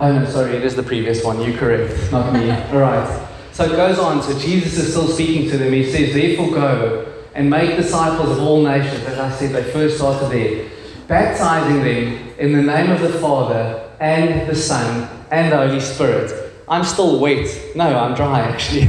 [0.00, 1.42] Oh no, sorry, it is the previous one.
[1.42, 2.50] You're correct, not me.
[2.50, 3.28] All right.
[3.52, 4.22] So it goes on.
[4.22, 5.72] So Jesus is still speaking to them.
[5.72, 9.04] He says, Therefore, go and make disciples of all nations.
[9.04, 10.70] As I said, they first started there,
[11.06, 16.41] baptizing them in the name of the Father and the Son and the Holy Spirit.
[16.72, 17.46] I'm still wet.
[17.76, 18.86] No, I'm dry actually.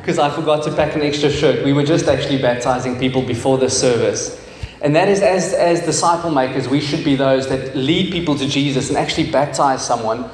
[0.00, 1.64] because I forgot to pack an extra shirt.
[1.64, 4.44] We were just actually baptizing people before the service.
[4.80, 8.48] And that is, as, as disciple makers, we should be those that lead people to
[8.48, 10.28] Jesus and actually baptize someone.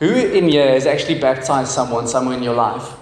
[0.00, 2.92] Who in here has actually baptized someone somewhere in your life?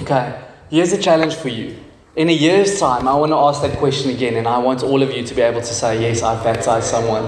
[0.00, 1.76] Okay, here's a challenge for you.
[2.16, 5.02] In a year's time, I want to ask that question again, and I want all
[5.02, 7.26] of you to be able to say, Yes, I've baptized someone.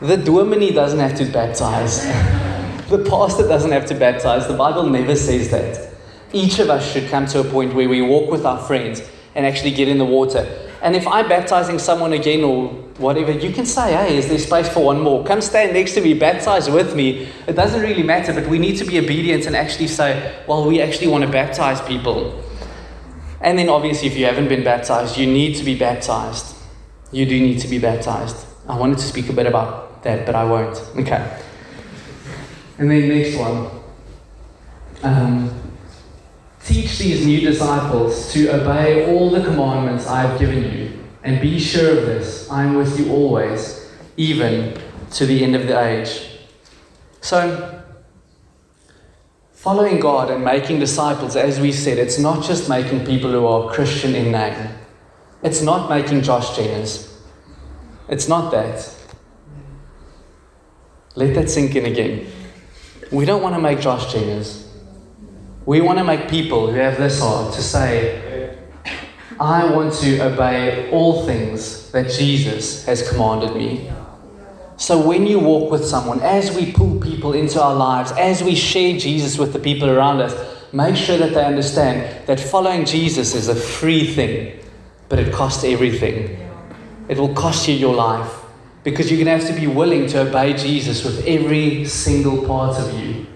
[0.00, 2.04] The dominee doesn't have to baptize.
[2.88, 4.46] the pastor doesn't have to baptize.
[4.46, 5.92] The Bible never says that.
[6.32, 9.02] Each of us should come to a point where we walk with our friends
[9.34, 10.46] and actually get in the water.
[10.80, 12.68] And if I'm baptizing someone again or
[12.98, 15.24] whatever, you can say, hey, is there space for one more?
[15.24, 17.28] Come stand next to me, baptize with me.
[17.46, 20.80] It doesn't really matter, but we need to be obedient and actually say, well, we
[20.80, 22.42] actually want to baptize people.
[23.40, 26.56] And then obviously, if you haven't been baptized, you need to be baptized.
[27.12, 28.46] You do need to be baptized.
[28.68, 30.78] I wanted to speak a bit about that, but I won't.
[30.98, 31.42] Okay.
[32.78, 33.70] And then next one.
[35.02, 35.58] Um,
[36.68, 41.58] Teach these new disciples to obey all the commandments I have given you, and be
[41.58, 44.78] sure of this I am with you always, even
[45.12, 46.28] to the end of the age.
[47.22, 47.82] So,
[49.52, 53.72] following God and making disciples, as we said, it's not just making people who are
[53.72, 54.68] Christian in name,
[55.42, 57.18] it's not making Josh Jenners.
[58.10, 58.94] It's not that.
[61.14, 62.26] Let that sink in again.
[63.10, 64.66] We don't want to make Josh Jenners.
[65.64, 68.56] We want to make people who have this heart to say,
[69.40, 73.90] I want to obey all things that Jesus has commanded me.
[74.76, 78.54] So when you walk with someone, as we pull people into our lives, as we
[78.54, 80.34] share Jesus with the people around us,
[80.72, 84.58] make sure that they understand that following Jesus is a free thing,
[85.08, 86.38] but it costs everything.
[87.08, 88.30] It will cost you your life
[88.90, 92.78] because you're going to have to be willing to obey Jesus with every single part
[92.78, 93.26] of you.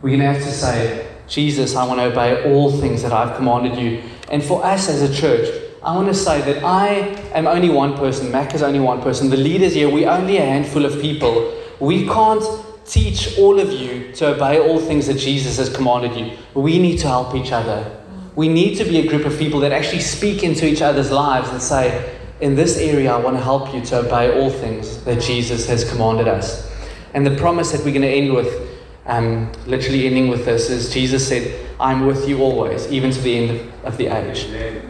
[0.00, 3.36] We're going to have to say, Jesus, I want to obey all things that I've
[3.36, 4.02] commanded you.
[4.30, 5.48] And for us as a church,
[5.82, 6.94] I want to say that I
[7.34, 8.32] am only one person.
[8.32, 9.28] Mac is only one person.
[9.28, 11.58] The leaders here, we're only a handful of people.
[11.78, 12.44] We can't
[12.86, 16.38] teach all of you to obey all things that Jesus has commanded you.
[16.54, 18.00] We need to help each other.
[18.34, 21.50] We need to be a group of people that actually speak into each other's lives
[21.50, 25.22] and say, in this area, I want to help you to obey all things that
[25.22, 26.68] Jesus has commanded us.
[27.14, 28.68] And the promise that we're going to end with
[29.06, 33.36] um, literally ending with this is Jesus said, I'm with you always, even to the
[33.36, 34.48] end of the age.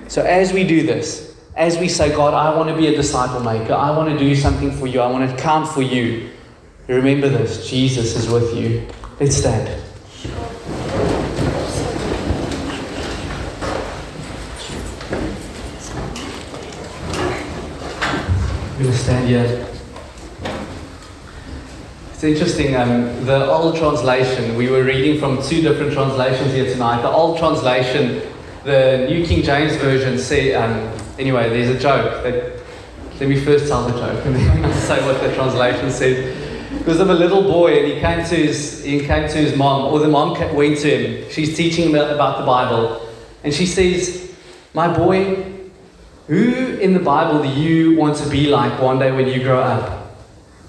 [0.08, 3.40] So as we do this, as we say, God, I want to be a disciple
[3.40, 6.30] maker, I want to do something for you, I want to count for you,
[6.88, 8.88] remember this Jesus is with you.
[9.20, 9.68] Let's stand.
[18.82, 19.68] Going to stand here.
[22.12, 27.02] It's interesting, um, the old translation, we were reading from two different translations here tonight.
[27.02, 28.22] The old translation,
[28.64, 32.24] the New King James Version, say, um, anyway, there's a joke.
[32.24, 32.60] That,
[33.20, 36.36] let me first tell the joke and then say what the translation said.
[36.72, 39.56] It was of a little boy and he came to his, he came to his
[39.56, 41.30] mom, or the mom went to him.
[41.30, 43.08] She's teaching him about the Bible.
[43.44, 44.34] And she says,
[44.74, 45.51] My boy,
[46.26, 49.60] who in the Bible do you want to be like one day when you grow
[49.60, 50.16] up?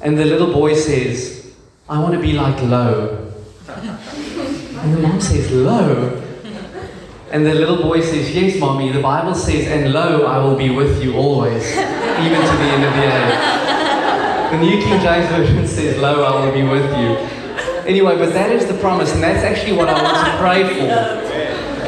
[0.01, 1.53] And the little boy says,
[1.87, 3.31] I want to be like Lo.
[3.67, 6.23] And the mom says, Lo?
[7.33, 10.69] And the little boy says, Yes, mommy, the Bible says, and lo, I will be
[10.69, 14.51] with you always, even to the end of the age.
[14.51, 17.17] The New King James Version says, Lo, I will be with you.
[17.87, 21.32] Anyway, but that is the promise, and that's actually what I want to pray for.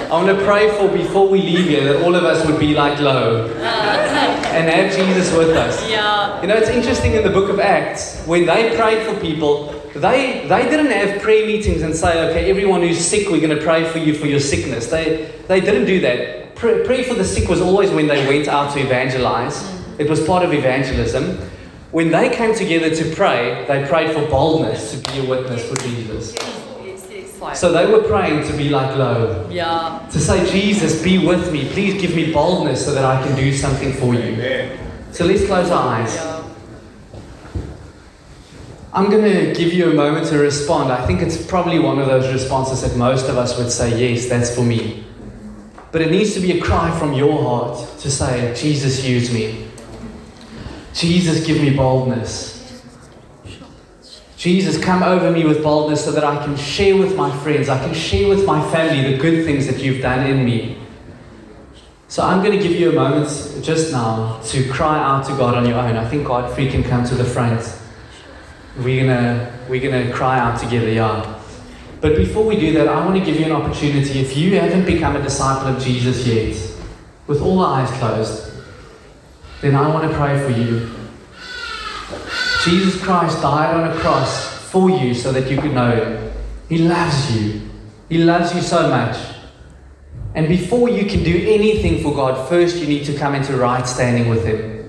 [0.05, 2.75] I want to pray for before we leave here that all of us would be
[2.75, 5.89] like Lo and have Jesus with us.
[5.89, 6.39] Yeah.
[6.41, 10.47] You know, it's interesting in the book of Acts, when they prayed for people, they,
[10.47, 13.83] they didn't have prayer meetings and say, okay, everyone who's sick, we're going to pray
[13.89, 14.91] for you for your sickness.
[14.91, 16.53] They, they didn't do that.
[16.55, 20.01] Pray, pray for the sick was always when they went out to evangelize, mm-hmm.
[20.01, 21.39] it was part of evangelism.
[21.89, 25.77] When they came together to pray, they prayed for boldness to be a witness for
[25.77, 26.35] Jesus.
[27.53, 29.47] So they were praying to be like Lo.
[29.49, 30.07] Yeah.
[30.11, 31.69] To say, Jesus, be with me.
[31.69, 34.77] Please give me boldness so that I can do something for you.
[35.11, 36.15] So let's close our eyes.
[36.15, 36.43] Yeah.
[38.93, 40.89] I'm going to give you a moment to respond.
[40.89, 44.27] I think it's probably one of those responses that most of us would say, yes,
[44.27, 45.03] that's for me.
[45.91, 49.67] But it needs to be a cry from your heart to say, Jesus, use me.
[50.93, 52.54] Jesus, give me boldness.
[54.45, 57.83] Jesus, come over me with boldness so that I can share with my friends, I
[57.83, 60.77] can share with my family the good things that you've done in me.
[62.09, 63.27] So I'm going to give you a moment
[63.63, 65.97] just now to cry out to God on your own.
[65.97, 67.59] I think God, Godfrey can come to the front.
[68.77, 71.41] We're gonna we're gonna cry out together, yeah.
[71.99, 74.19] But before we do that, I want to give you an opportunity.
[74.19, 76.55] If you haven't become a disciple of Jesus yet,
[77.25, 78.53] with all eyes closed,
[79.61, 80.94] then I want to pray for you.
[82.65, 86.33] Jesus Christ died on a cross for you so that you could know Him.
[86.67, 87.61] He loves you.
[88.09, 89.17] He loves you so much.
[90.33, 93.87] And before you can do anything for God, first you need to come into right
[93.87, 94.81] standing with Him.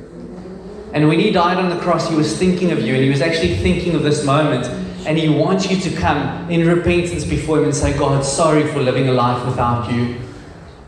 [0.95, 3.20] And when He died on the cross, He was thinking of you and He was
[3.20, 4.64] actually thinking of this moment.
[5.07, 8.81] And He wants you to come in repentance before Him and say, God, sorry for
[8.81, 10.16] living a life without you.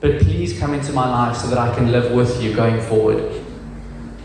[0.01, 3.45] But please come into my life so that I can live with you going forward.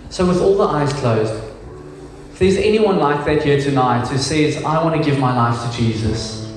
[0.09, 1.52] So, with all the eyes closed,
[2.43, 5.77] there's anyone like that here tonight who says, I want to give my life to
[5.77, 6.51] Jesus,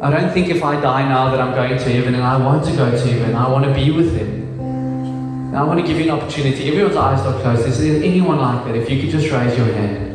[0.00, 2.64] I don't think if I die now that I'm going to heaven and I want
[2.66, 4.44] to go to heaven, I want to be with Him.
[4.60, 6.68] And I want to give you an opportunity.
[6.68, 7.66] Everyone's eyes are closed.
[7.66, 8.76] Is there anyone like that?
[8.76, 10.12] If you could just raise your hand.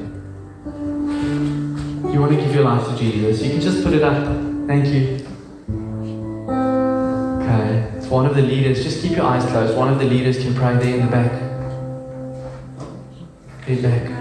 [2.13, 4.25] You want to give your life to Jesus, you can just put it up.
[4.67, 5.25] Thank you.
[7.41, 8.83] Okay, it's one of the leaders.
[8.83, 9.75] Just keep your eyes closed.
[9.77, 11.31] One of the leaders can pray there in the back.
[13.67, 14.18] There.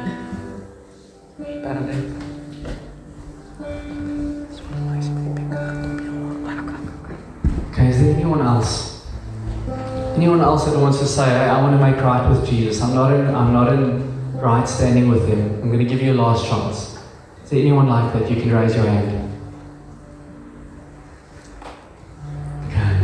[1.68, 1.76] Okay,
[7.88, 9.06] is there anyone else?
[10.16, 12.80] Anyone else that wants to say, hey, I want to make right with Jesus.
[12.80, 15.60] I'm not in I'm not in right standing with him.
[15.60, 16.96] I'm going to give you a last chance.
[17.44, 18.30] Is there anyone like that?
[18.30, 19.30] You can raise your hand.
[22.68, 23.00] Okay.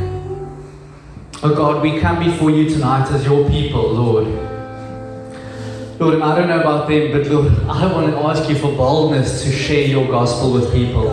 [1.43, 4.54] Oh God, we come before you tonight as your people, Lord.
[5.99, 9.45] Lord, I don't know about them, but Lord, I want to ask you for boldness
[9.45, 11.09] to share your gospel with people.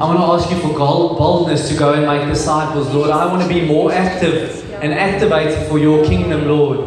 [0.00, 3.10] I want to ask you for boldness to go and make disciples, Lord.
[3.10, 6.78] I want to be more active and activated for your kingdom, Lord.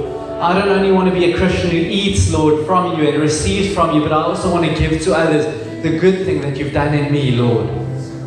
[0.41, 3.71] I don't only want to be a Christian who eats, Lord, from you and receives
[3.71, 5.45] from you, but I also want to give to others
[5.83, 7.69] the good thing that you've done in me, Lord.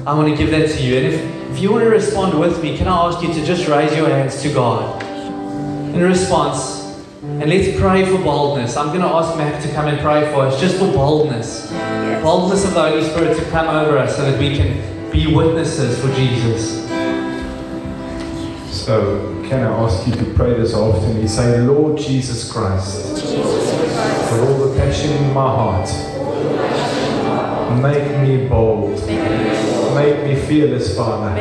[0.06, 0.98] I want to give that to you.
[0.98, 3.66] And if, if you want to respond with me, can I ask you to just
[3.66, 6.83] raise your hands to God in response?
[7.40, 8.76] And let's pray for boldness.
[8.76, 11.68] I'm going to ask Matt to come and pray for us, just for boldness.
[12.22, 16.00] Boldness of the Holy Spirit to come over us so that we can be witnesses
[16.00, 16.84] for Jesus.
[18.72, 21.26] So, can I ask you to pray this after me?
[21.26, 25.90] Say, Lord Jesus Christ, for all the passion in my heart,
[27.82, 31.34] make me bold, make me fearless, Father.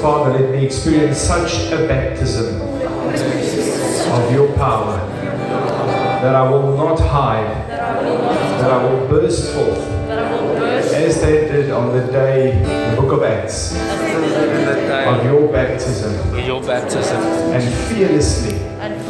[0.00, 2.66] Father, let me experience such a baptism
[4.12, 4.96] of your power
[6.22, 9.78] that I will not hide, that I will burst forth
[10.94, 16.38] as they did on the day, the book of Acts, of your baptism.
[16.38, 17.20] Your baptism,
[17.52, 18.66] and fearlessly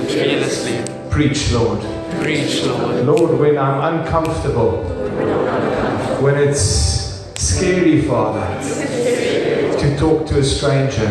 [0.08, 1.80] fearlessly preach, Lord.
[2.22, 3.04] preach, Lord.
[3.04, 4.84] Lord, when I'm uncomfortable,
[6.20, 8.46] when it's scary, Father,
[9.78, 11.08] to talk to a stranger,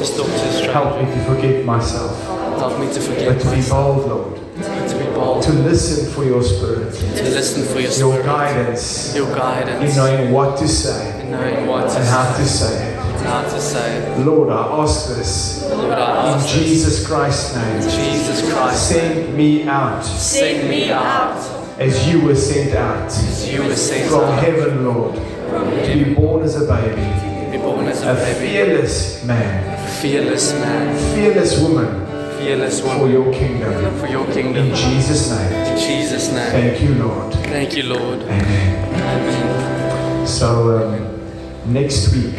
[0.00, 2.29] Just talk to the help me to forgive myself,
[2.60, 6.24] Help me to but forget to be bold, Lord, to be bold, to listen for
[6.24, 9.16] your Spirit, to listen for your your guidance.
[9.16, 11.22] Your in guidance, knowing what to say.
[11.22, 12.98] In knowing what to and how say, to say it.
[12.98, 13.96] and how to say.
[13.96, 14.26] it.
[14.26, 16.52] Lord, I ask this Lord, I in this.
[16.52, 17.80] Jesus Christ's name.
[17.80, 20.04] Jesus Christ, Send me out.
[20.04, 21.38] Send me out.
[21.78, 23.06] As you were sent out.
[23.06, 24.44] As you were sent from out.
[24.44, 29.24] heaven, Lord, to be born as a baby, be born as a a baby, fearless
[29.24, 31.99] man, fearless man, fearless woman
[32.44, 33.98] fearless for your kingdom.
[33.98, 34.66] for your kingdom.
[34.68, 35.52] In Jesus' name.
[35.52, 36.50] In Jesus' name.
[36.50, 37.34] Thank you, Lord.
[37.34, 38.22] Thank you, Lord.
[38.22, 38.94] Amen.
[38.94, 40.26] Amen.
[40.26, 42.34] So, um, next week,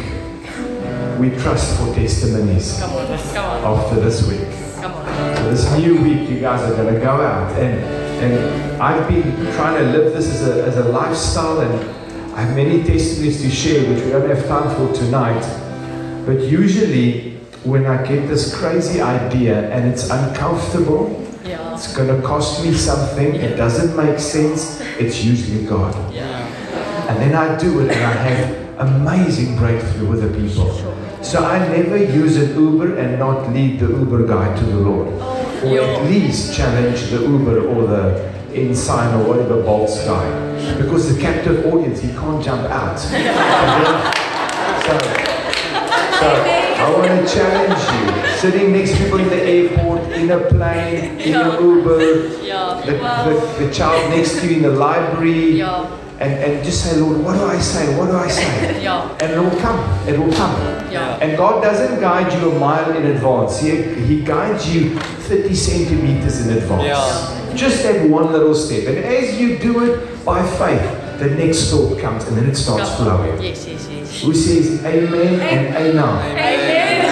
[1.18, 4.48] we trust for testimonies Come on, come on, after this week.
[4.80, 5.36] come on.
[5.36, 7.78] So this new week, you guys are going to go out, and
[8.22, 9.22] and I've been
[9.54, 13.50] trying to live this as a as a lifestyle, and I have many testimonies to
[13.50, 15.44] share, which we don't have time for tonight.
[16.26, 17.31] But usually,
[17.64, 22.72] when I get this crazy idea and it's uncomfortable, Yeah, it's going to cost me
[22.74, 23.34] something.
[23.34, 24.80] It doesn't make sense.
[24.98, 27.08] It's usually God, yeah.
[27.08, 30.70] and then I do it, and I have amazing breakthrough with the people.
[31.22, 35.08] So I never use an Uber and not lead the Uber guy to the Lord.
[35.20, 40.26] Oh, or at least challenge the Uber or the Ensign or whatever Bolts guy.
[40.76, 42.98] Because the captive audience, he can't jump out.
[44.84, 44.98] so,
[46.18, 46.51] so
[46.82, 48.36] I want to challenge you.
[48.38, 52.94] Sitting next to people in the airport, in a plane, in an Uber, Yeah, the,
[52.98, 53.24] well,
[53.58, 55.86] the, the child next to you in the library, yeah,
[56.18, 57.96] and, and just say, Lord, what do I say?
[57.96, 58.82] What do I say?
[58.88, 59.78] yeah, And it will come.
[60.08, 60.54] It will come.
[60.90, 61.18] yeah.
[61.22, 63.60] And God doesn't guide you a mile in advance.
[63.60, 63.70] He,
[64.06, 66.84] he guides you 30 centimeters in advance.
[66.84, 67.54] Yeah.
[67.54, 68.86] Just that one little step.
[68.88, 72.88] And as you do it by faith, the next thought comes and then it starts
[72.96, 73.42] Come flowing.
[73.42, 73.91] Yes, yes, yes.
[74.20, 76.36] Who says amen and amen.
[76.36, 77.02] Amen.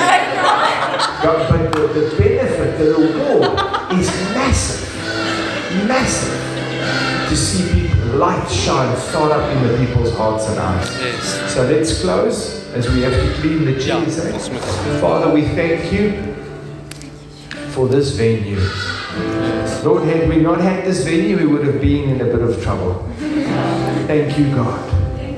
[1.23, 3.59] God, but the, the benefit, the reward
[3.99, 5.87] is massive.
[5.89, 7.29] Massive.
[7.29, 10.89] To see people, light shine, start up in the people's hearts and eyes.
[11.01, 11.55] Yes.
[11.55, 14.19] So let's close as we have to clean the chairs.
[14.19, 14.39] eh?
[15.01, 16.35] Father, we thank you
[17.71, 18.61] for this venue.
[19.85, 22.63] Lord, had we not had this venue, we would have been in a bit of
[22.63, 23.07] trouble.
[24.07, 24.79] Thank you, God,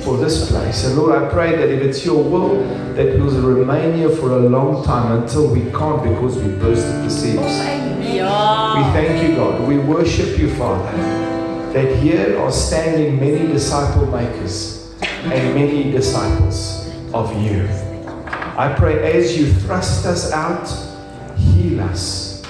[0.02, 0.84] for this place.
[0.84, 2.62] And Lord, I pray that if it's your will,
[2.94, 7.10] that we'll remain here for a long time until we can't because we bursted the
[7.10, 7.38] seams.
[7.38, 9.66] We thank you, God.
[9.66, 10.96] We worship you, Father,
[11.72, 17.68] that here are standing many disciple makers and many disciples of you.
[18.56, 20.68] I pray as you thrust us out,
[21.38, 22.44] heal us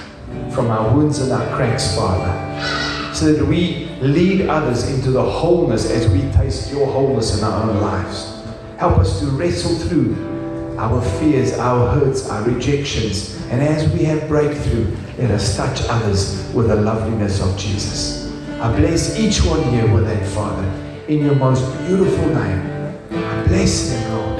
[0.53, 5.89] from our wounds and our cracks, Father, so that we lead others into the wholeness
[5.89, 8.43] as we taste your wholeness in our own lives.
[8.77, 14.27] Help us to wrestle through our fears, our hurts, our rejections, and as we have
[14.27, 18.29] breakthrough, let us touch others with the loveliness of Jesus.
[18.59, 20.63] I bless each one here with that, Father,
[21.07, 22.97] in your most beautiful name.
[23.11, 24.33] I bless them, Lord.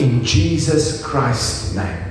[0.00, 2.05] In Jesus Christ's name.